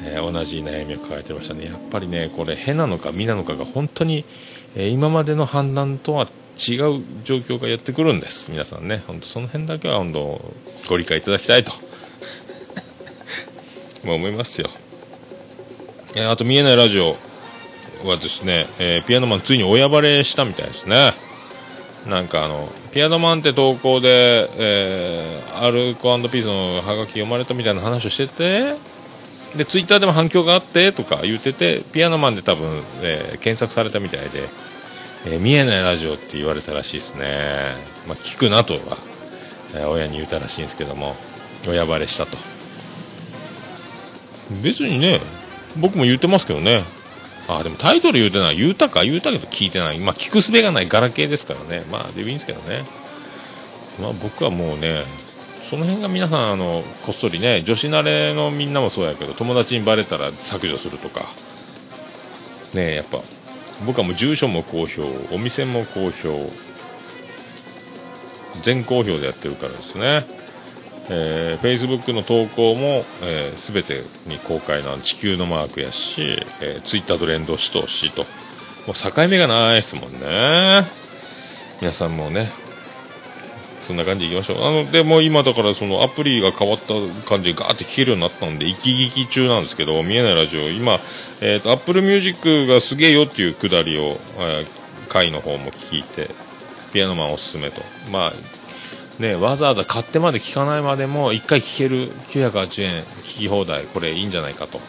[0.05, 1.65] えー同じ悩みを抱えてましたね。
[1.65, 4.25] やっぱりねこれ「へ」なのか「実」なのかが本当に、
[4.75, 8.51] えー今までの判断とは違う状況がやってくるんです。
[8.51, 10.41] 皆さんね本当その辺だけは本当
[10.89, 11.71] ご理解いただきたいと。
[14.05, 14.69] まあ思いますよ。
[16.15, 17.15] えーあと見えないラジオ
[18.07, 21.13] はですね、えーピアノマンついに親バレしたみたいですね。
[22.07, 28.75] なんかあのピアノマンって投稿で、えーアルコピースのハガキ読まれたみたいな話をしてて
[29.55, 34.49] でツイッターでも反響があってとか言っててピアノマンで多分、えー検索されたみたいで、
[35.27, 37.27] えー見えないラジオって言われたらしいですね、
[38.07, 38.79] まあ、聞くなとは、
[39.75, 41.15] えー親に言ったらしいんですけども
[41.67, 42.37] 親バレしたと。
[44.63, 45.21] 別にね
[45.77, 46.83] 僕も言ってますけどね。
[47.47, 48.57] あでもタイトル言うてない。
[48.57, 49.03] 言うたか？
[49.03, 49.99] 言うたけど聞いてない。
[49.99, 51.83] まあ聞くすべがないガラケーですからね。
[51.91, 52.83] まあでもいいんですけどね。
[54.01, 55.03] まあ僕はもうね
[55.63, 61.25] その辺が皆さんあのこっそりね女子慣れのみんなもそうやけど友達にバレたら削除するとか。
[62.73, 63.19] ねやっぱ
[63.85, 65.01] 僕はもう住所も公表
[65.33, 66.29] お店も公表
[68.61, 70.25] 全公表でやってるからですね、
[71.13, 78.21] えー、Facebook の投稿も、えー、全てに公開な地球のマークやし、えー、Twitter と連動しとしと。
[78.87, 80.83] もう境目がないですもんね。
[81.81, 82.49] 皆さんもね。
[83.81, 84.63] そんな感じでいきましょう。
[84.63, 86.93] あのでも今だからそのアプリが変わった
[87.27, 90.69] 感じでガーって聴けるようになったんで息聞き中なんですけど見えないラジオ。
[90.69, 90.99] 今、
[91.41, 96.29] えーと、Apple Music がすげえよっていうくだりを、えー、回の方も聞いて
[96.93, 97.81] ピアノマンおすすめと。
[98.11, 98.33] まあ
[99.19, 104.79] ね、わざわざ買ってまで聞かないまでも1回聴ける980円聞き放題これいいんじゃないかと。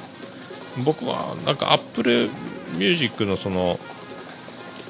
[0.84, 2.30] 僕はなんか Apple
[2.78, 3.78] Music のその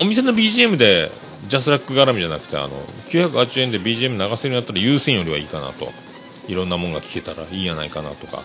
[0.01, 1.11] お店の BGM で
[1.49, 2.71] ジャスラック絡みじゃなくてあの
[3.09, 5.91] 980円で BGM 流せるんだったら優先よりはいいかなと。
[6.49, 8.43] いろんなもんが聴けたらいいんやないかなとか。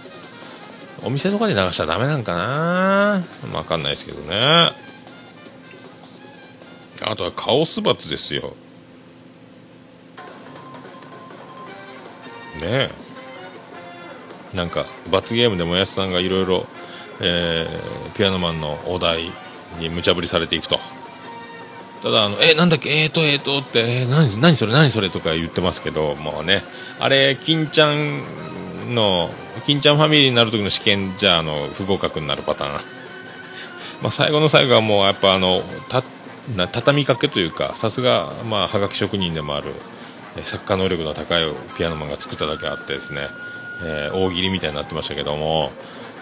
[1.03, 3.23] お店とかで流しちゃダメなんかな？
[3.51, 4.71] 分かんないですけどね。
[7.03, 8.55] あとはカオスバツですよ。
[12.57, 12.89] ね。
[14.53, 16.65] なんか罰ゲームでもやすさんがいろいろ
[18.15, 19.31] ピアノマンのお題
[19.79, 20.79] に無茶ぶりされていくと。
[22.01, 25.09] ただあの、え、なんだっけ、えーと、えーとって、えー、何、何それ、何それ？
[25.09, 26.63] とか言ってますけど、もうね、
[26.99, 29.31] あれ、金ちゃんの、
[29.65, 32.71] 金ちゃんファミリーになる時の試験じゃ、あの、不合格になるパターン。
[34.03, 36.03] まあ、最後の最後はもう、やっぱあの、た、
[36.55, 39.73] な畳みかけというか、さすが、まあ、はがき職人でもある、
[40.43, 41.43] 作家能力の高い
[41.77, 43.27] ピアノマンが作っただけあってですね、
[43.83, 45.71] えー、大喜利みたいになってましたけども、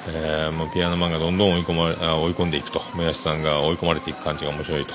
[0.10, 4.94] えー、もうピアノマンがどんどん追い込まれ追い込んでいくと、もやしさんが追い込まれていく感じが面白いと。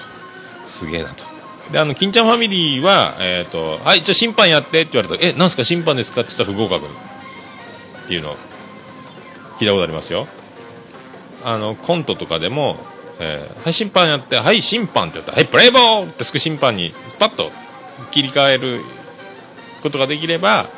[0.67, 1.25] すげえなと。
[1.73, 5.65] で、あの、金ちゃんファミリーは、えっ、ー、と、はい、じゃあ審判やってって言われたら、え、なんすか？
[5.65, 6.23] 審判ですか？
[6.23, 8.37] って言ったら不合格っていうの
[9.59, 10.27] 聞いたことありますよ。
[11.45, 12.77] あの、コントとかでも、
[13.19, 17.51] えー、はい、審判やって、はい、審判って言ったら、はい、プレイボーってすぐ審判にパッと
[18.11, 18.81] 切り替える
[19.81, 20.69] ことができれば、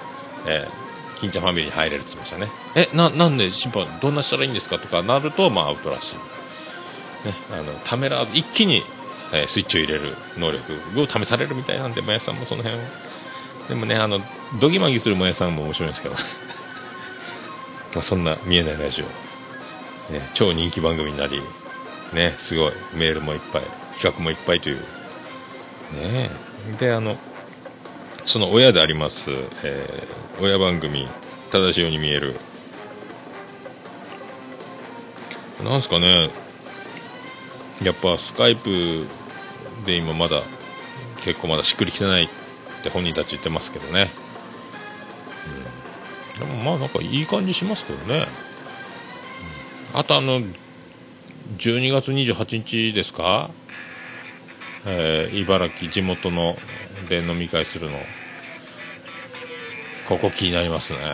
[0.47, 2.49] えー、金ちゃんファミリーに入れるって言いましたね。
[2.75, 6.17] え、な、なんで審判どんなしたらいいんですかとかなると、まあアウトらしい。
[7.27, 8.83] ね、あの、ためらわず一気に
[9.33, 12.85] えー、スイッチを入れる能力を試されるみたいなんで、もやさんもその辺を。
[13.69, 14.21] でもね、あの、
[14.61, 16.15] ドギマギするもやさんも面白いんですけど、
[17.95, 21.43] まあそんな見えないラジオ、ね、超人気番組になり、
[22.13, 23.63] ね、すごい、メールもいっぱい、
[23.95, 24.77] 企画もいっぱいという。
[25.95, 26.31] ね
[26.79, 27.17] で、あの、
[28.25, 29.31] その親であります、
[29.65, 31.09] えー、親番組、
[31.51, 32.35] 正しいように見える。
[35.65, 36.31] なんすかね、
[37.85, 39.07] やっぱスカイプ
[39.85, 40.43] で今まだ
[41.23, 42.29] 結構まだしっくりきてないっ
[42.83, 44.11] て本人たち言ってますけどね、
[46.41, 48.27] うん、でもまあなんかいい感じしますけどね、
[49.95, 50.41] うん、あとあの
[51.59, 53.51] 12月28日ですか、
[54.87, 56.57] えー、茨城地元の
[57.09, 57.99] で飲み会するの。
[60.09, 60.99] ここ気になりますね。
[60.99, 61.09] いや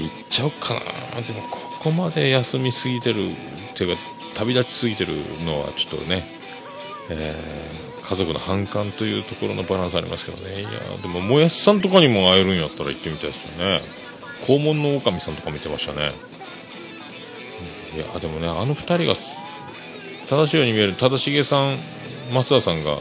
[0.00, 0.74] 行っちゃおうか
[1.14, 1.22] な。
[1.22, 3.34] でもここまで休みすぎてるっ
[3.74, 4.02] ていうか
[4.34, 5.14] 旅立ちすぎてる
[5.44, 6.24] のはちょっとね、
[7.10, 10.60] えー、家族の反感というところのバランスありますけどね。
[10.60, 10.70] いや
[11.02, 13.80] でももやしさんとかにも会えるんやったら行ってみたいですよね。
[14.46, 16.10] 肛門の狼さんとか見てましたね。
[17.94, 19.14] いやでもねあの2人が
[20.28, 21.78] 正しいように見える正成さん
[22.32, 22.96] 増田さんが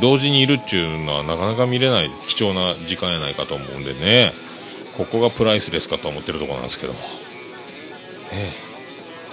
[0.00, 4.32] 同時にいるっていうのはなかなか見れない貴重な時間やないかと思うんでね。
[4.96, 6.98] ここがプライスレスかと思ってるとこなんですけども。
[8.32, 8.50] え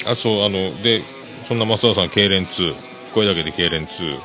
[0.05, 0.09] え。
[0.09, 1.03] あそうあので
[1.47, 2.75] そんな増田さん、痙攣2、
[3.13, 4.19] 声だけで痙攣2、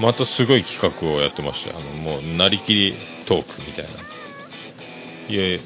[0.00, 3.90] またすごい企画をやってまして、あの、もう、なりきりトークみたいな。
[3.90, 3.94] い
[5.30, 5.60] え、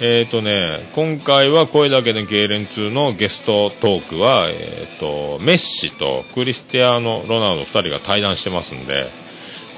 [0.00, 9.10] えっ、ー、とね、今回は声だけで痙攣2のゲストトークは、えっ、ー、と、メッシとクリスティアーノ・ロナウド2人が対談してますんで、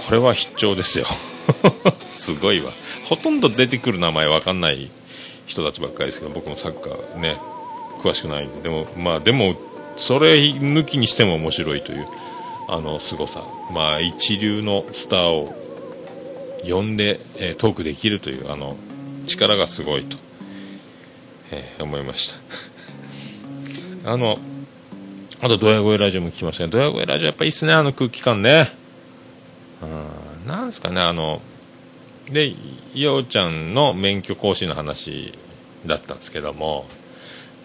[0.07, 1.07] これは必聴ですよ。
[2.09, 2.73] すごいわ。
[3.05, 4.91] ほとんど出てくる名前わかんない
[5.47, 7.37] 人たちばっかりですけど、僕もサッカーね、
[8.03, 9.57] 詳しくないんで、でも、まあ、でも、
[9.97, 12.07] それ抜きにしても面白いという
[12.69, 15.55] あの凄さまあ一流のスターを
[16.67, 18.77] 呼んで、えー、トークできるというあの
[19.25, 20.19] 力がすごいと、
[21.51, 22.37] えー、思いまし
[24.05, 24.39] た あの
[25.41, 28.73] あとドヤ声ラジオも聞きましたねドヤ声ラジオやっぱいいっすねあの空気感ね
[30.45, 30.49] うん。
[30.49, 31.41] なんすかねあの
[32.31, 32.55] で
[32.95, 35.33] ようちゃんの免許更新の話
[35.87, 36.87] だったんですけども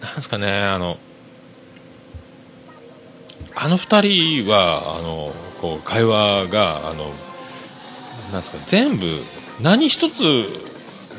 [0.00, 0.98] なんすかねあの
[3.54, 7.12] あの2人はあのこう会話があの
[8.30, 9.20] なんですか全部
[9.60, 10.22] 何一つ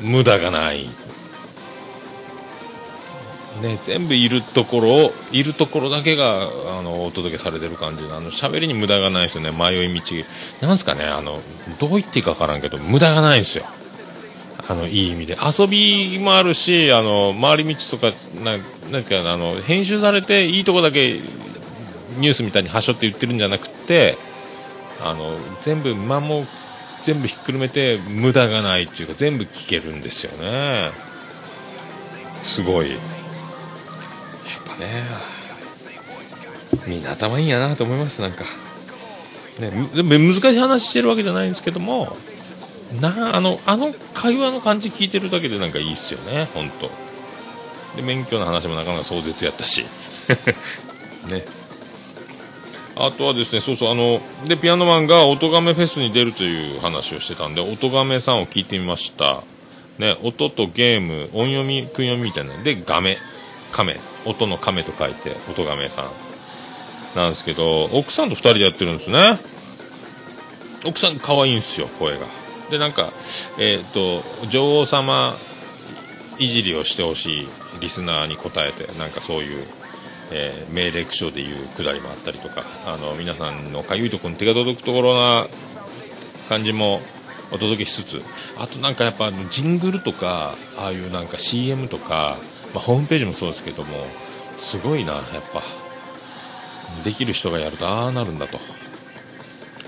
[0.02, 0.86] 無駄がない、
[3.62, 6.48] ね、全部いるところをいるところだけが
[6.78, 9.50] あのお届けされてる感じのあの喋りに無駄がないですよね。
[9.52, 10.24] 迷い道。
[10.66, 11.40] なんすかねあの
[11.78, 13.64] どう言っていいか分からんけど無駄がないですよ。
[14.66, 15.36] あのいい意味で。
[15.36, 18.52] 遊びもあるしあの回り道とかな
[18.90, 21.20] なんかあの編集されていいとこだけ
[22.18, 24.16] ニュースみたいにはしょって言ってるんじゃなくて
[25.02, 26.46] あの全部間も
[27.02, 30.90] 全部ひっくるめて無駄がないっていうか全部聞けるんですよね。
[32.42, 32.96] すごい。
[36.86, 38.44] みんな頭いいんやなと思いますなんか、
[39.60, 39.70] ね、
[40.02, 42.16] 難しい話してるわけじゃないんですけども
[43.00, 47.04] なあのあの会話の感じ聞いてるだけでなんかいいっすよね本当
[47.96, 49.84] で免許の話もなかなか壮絶やったし。
[51.30, 51.44] ね。
[52.96, 59.42] あとはですね、そうそう、あの、で、ピアノマンが音亀フェスに出るという話をしてたんで、音亀さんを聞いてみました。
[59.98, 62.56] ね、音とゲーム、音読み、訓読みみたいな。
[62.62, 63.18] で、ガメ、
[63.74, 66.10] 亀、音の亀と書いて、音亀さん。
[67.16, 69.38] なんですけど、奥さんと二人でやってるんですね。
[70.86, 72.26] 奥さん可愛いんですよ、声が。
[72.70, 73.12] で、なんか、
[73.58, 75.36] えっ、と、女王様
[76.38, 77.48] いじりをしてほしい
[77.80, 79.64] リスナーに答えて、なんかそういう、
[80.30, 85.46] えー命令口調でいうくだりもあったりとかあの皆さんのかゆいところに手が届くところな
[86.48, 87.02] 感じも
[87.52, 88.22] お届けしつつ
[88.58, 92.38] あとなんかやっぱジングルとかああいうなんか CM とか、
[92.74, 94.06] まあ、ホームページもそうですけども
[94.56, 95.22] すごいなやっ
[95.52, 95.62] ぱ。
[97.02, 98.58] できる人がやるとああなるんだと、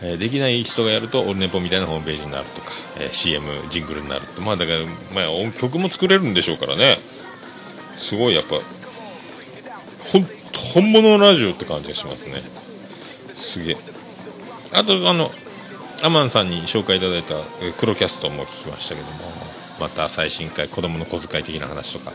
[0.03, 4.43] えーできない人がやるとオルネポみたいなホームページになるとか、えー CM ジングルになると。
[4.43, 4.79] まあだから、
[5.15, 6.99] まあ、音曲も作れるんでしょうからね。
[7.95, 8.57] すごいやっぱ
[10.75, 12.43] 本物のラジオって感じがしますね。
[13.35, 13.77] すげえ。
[14.73, 15.31] あとあの
[16.03, 17.35] アマンさんに紹介いただいた
[17.79, 19.15] 黒キャストも聞きましたけども
[19.81, 22.13] また最新回子供の小遣い的な話とか。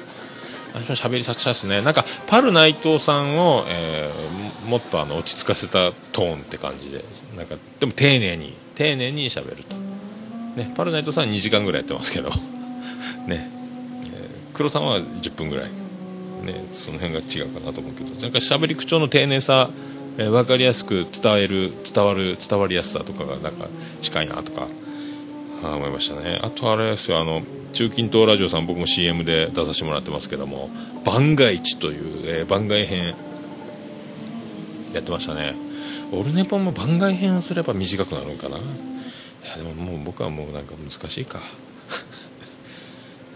[0.74, 1.82] 私も喋りさせたですね。
[1.82, 7.03] なんかパル内藤さんを、えーもっとあの落ち着かせたトーンって感じで。
[7.36, 9.76] なんかでも丁寧に丁寧に喋ると、
[10.55, 12.30] ね、パル内藤さんは2時間ぐらいやってますけど。
[13.28, 13.49] ね、
[14.05, 15.65] えー黒さんは10分ぐらい。
[15.65, 18.22] ね、その辺が違うかなと思うけど。
[18.22, 19.69] なんか喋り口調の丁寧さ、
[20.17, 23.67] えー分かりやすく伝える伝わる伝わりやすさとかがなんか
[23.99, 24.67] 近いなとか
[25.63, 26.39] 思いましたね。
[26.41, 27.41] あとあれですよあの
[27.72, 30.69] 中近東ラジオさん僕も CM で出させてもらってますけども
[31.05, 33.15] 「番外地」という、えー番外編
[34.93, 35.55] やってましたね。
[36.11, 38.57] オルネポンも番外編をすれば短くなるんかな。
[38.57, 38.61] い
[39.49, 41.39] やでももう僕はもうなんか難しいか。
[41.39, 41.43] ね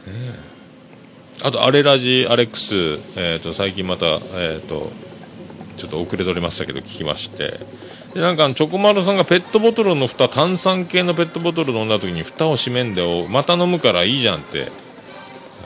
[0.08, 0.56] え。
[1.42, 4.92] あと、アレラジ、アレックス、えー、と最近また、えー、と
[5.78, 7.60] ちょっと遅れておりましたけど、聞きまして、
[8.16, 14.72] でなんか、チョコマルさんがペットボトルの蓋、炭酸系のペットボトル飲んだ時に、蓋を閉めんでお、また飲むからいいじゃんって、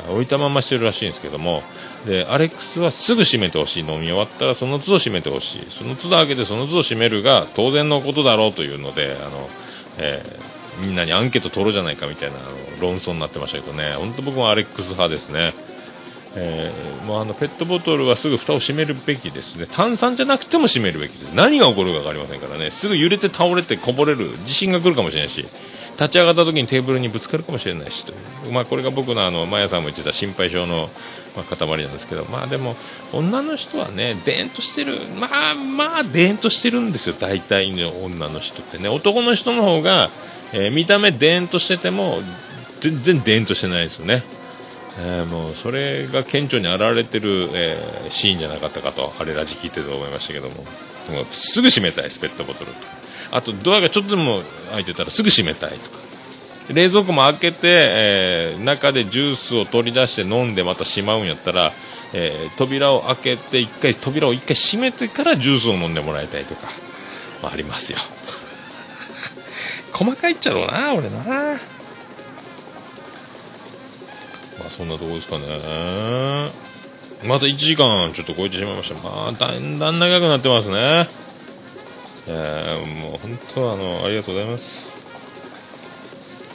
[0.09, 1.61] 置いたまましてるらしいんですけども、
[2.07, 9.49] でアレックスはすぐ閉めてほしい、飲み終わったらその都度閉めてほしい、その都度開けて、その都度閉めるが当然のことだろうというので、あの
[9.99, 15.53] えーみんなにアンケート取ろうじゃないかみたいなあの論争になってましたけどね、本当僕もアレックス派ですね。
[16.35, 19.65] えーもうあのペットボトルはすぐ蓋を閉めるべきですね。
[19.65, 21.33] 炭酸じゃなくても閉めるべきです。
[21.33, 22.69] 何が起こるか分かりませんからね。
[22.69, 25.43] すぐ揺れて倒れてこぼれる地震が来るかもしれないし
[25.93, 28.15] 立ち上がった時にテーブルにぶつかるかもしれないしとい
[28.49, 30.89] う、まあ、これが僕のあのマヤさんも言ってた心配性の、
[31.35, 32.25] ま、塊なんですけど。
[32.25, 32.75] まあでも
[33.11, 34.99] 女の人はねでーんとしてる。
[35.19, 37.15] まあまあでーんとしてるんですよ。
[37.19, 38.87] 大体の女の人ってね。
[38.87, 40.09] 男の人の方が、
[40.53, 42.19] えー見た目でーんとしてても
[42.81, 44.23] 全然でーんとしてないですよね。
[45.01, 50.65] えーもうそれが顕著に現れてる、えーシーンじゃなかったかとあれラジ聞いてて思いましたけども。
[51.09, 52.87] もうすぐ閉めたいですペットボトルとか。
[53.31, 55.97] あとドアがちょっとでも開いてたらすぐ閉めたいとか。
[56.71, 61.71] 冷蔵庫も開けて、えー中でジュースを取り出して飲んでまたしまうんやったら、
[62.13, 66.67] えー扉を開けて一回扉を一回閉めてからジュースを飲んでもらいたいとか、
[67.41, 67.97] まあ、ありますよ。
[69.93, 71.59] 細かいっちゃろうな俺な。
[74.59, 75.47] まあそんなとこですかね。
[77.25, 78.95] また1時間ちょっと超えてしまいました。
[79.01, 81.07] まあだんだん長くなってますね。
[82.27, 84.93] えー、もう本当あの、ありがとうございます。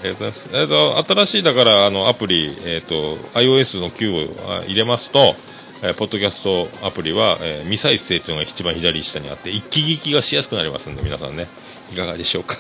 [0.00, 0.48] ありがとうございます。
[0.52, 5.34] えっ、と、新しいだからあのアプリ、えっ、と、iOS の Q を入れますと、
[5.82, 11.46] えーポッドキャストアプリは、えー未再生というのが一番左下にあって、一気聞きがしやすくなりますんで、皆さんね、
[11.92, 12.56] いかがでしょうか。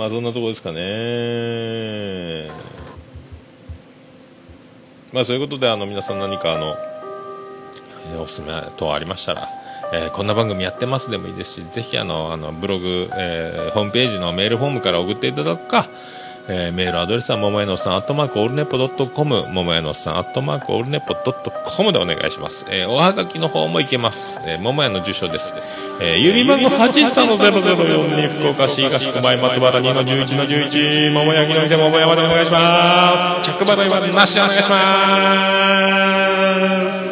[0.00, 2.48] まあそんなとこですかね。
[5.12, 6.74] まあそういうことであの皆さん何かあの
[8.10, 9.46] えーおすすめ等ありましたら、
[9.92, 15.86] えーこんな番組やってますでもいいですしぜひあのあのブログ、えーホームページのメールフォームから送っていただくか、
[16.48, 25.54] えーメールアドレスはももやのさんアットマークオルネポドットコムももやのさんアットマークオルネポドットコムでお願いします、えーおはがきの方もいけます、えー、ももやの住所です、
[26.00, 33.50] えー、郵便番号83-0042福岡市東区前松原2の11の11桃焼きの店桃山でお願いします。
[33.50, 34.76] 着払いはなしでお願いしま
[37.06, 37.09] す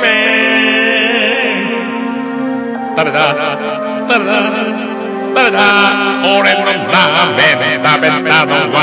[0.00, 1.62] man.
[2.96, 3.48] Da da da
[4.08, 4.38] da da
[5.34, 5.66] da da.
[6.24, 8.82] All in da da da da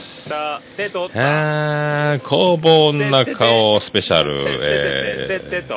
[2.23, 4.31] 工房の中をスペシャル、
[4.61, 5.75] えー、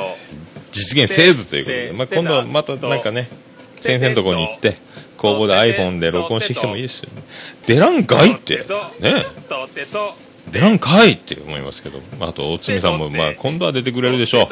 [0.71, 3.29] 実現せずということで、まあ、今度はまたなんかね
[3.79, 4.75] 先生のところに行って
[5.17, 7.23] 工房で iPhone で録音してきてもいいですよね。
[7.65, 8.57] 出らんかいって。
[8.99, 9.25] ね
[10.55, 11.99] 出らんかいって思いますけど。
[12.21, 14.47] あとおつみさんもまあ今度は出てくれるでしょう。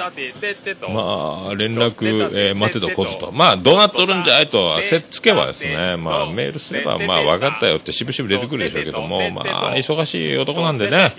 [0.93, 5.95] まあ連絡、えー待てどこずとまあどうなっとるんじゃいとせっつけばですね。
[5.95, 9.31] まあメールすればまあ分かったよってしぶしぶ出てくるでしょうけども。
[9.31, 11.13] まあ忙しい男なんでね。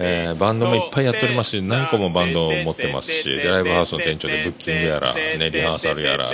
[0.00, 6.28] えーバンドもいっぱいやっておりますし何個もバンドを持ってますしでライブハウスの店長でブッキングやら、ね、リハーサルやら。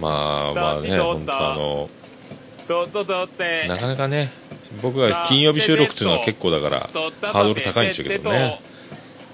[0.00, 1.88] まあまあね本当あの
[3.68, 4.30] なかなかね
[4.82, 6.80] 僕が金曜日収録っていうのは結構だから
[7.32, 8.60] ハードル高いんでしょうけどね。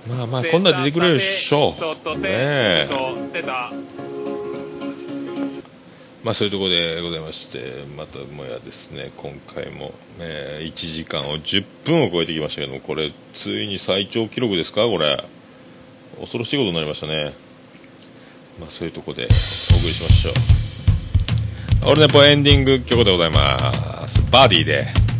[0.08, 1.74] まあまあ今度は出てくれるでしょ。
[1.78, 2.88] うねえ。
[6.24, 14.86] まあそういうところでございましてまたもやですね今回も、えー1時間を10分を超えてきましたけどもこれついに最長記録ですか？
[14.86, 15.24] これ。
[16.20, 17.32] 恐ろしいことになりましたね。
[18.60, 19.32] まあそういうところでお送
[19.88, 21.90] りしましょう。
[21.90, 24.22] オルネポエンディング曲でございます。
[24.30, 25.11] バーディーで。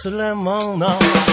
[0.00, 1.27] 君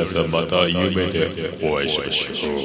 [0.00, 1.28] 皆さんまた夢で
[1.62, 2.56] お会いしましょう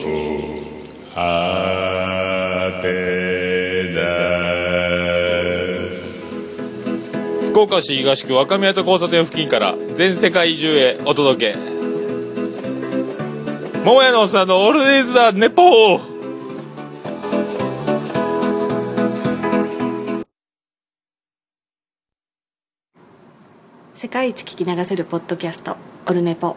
[1.14, 3.94] はて
[7.42, 11.60] な福岡市東区若宮と交差点付近から全世界中へお届け。
[13.84, 16.16] 桃屋のおっさんのオールディーズ・ザ・ネポー。
[23.96, 25.76] 世界一聞き流せるポッドキャスト
[26.08, 26.56] オルネポ。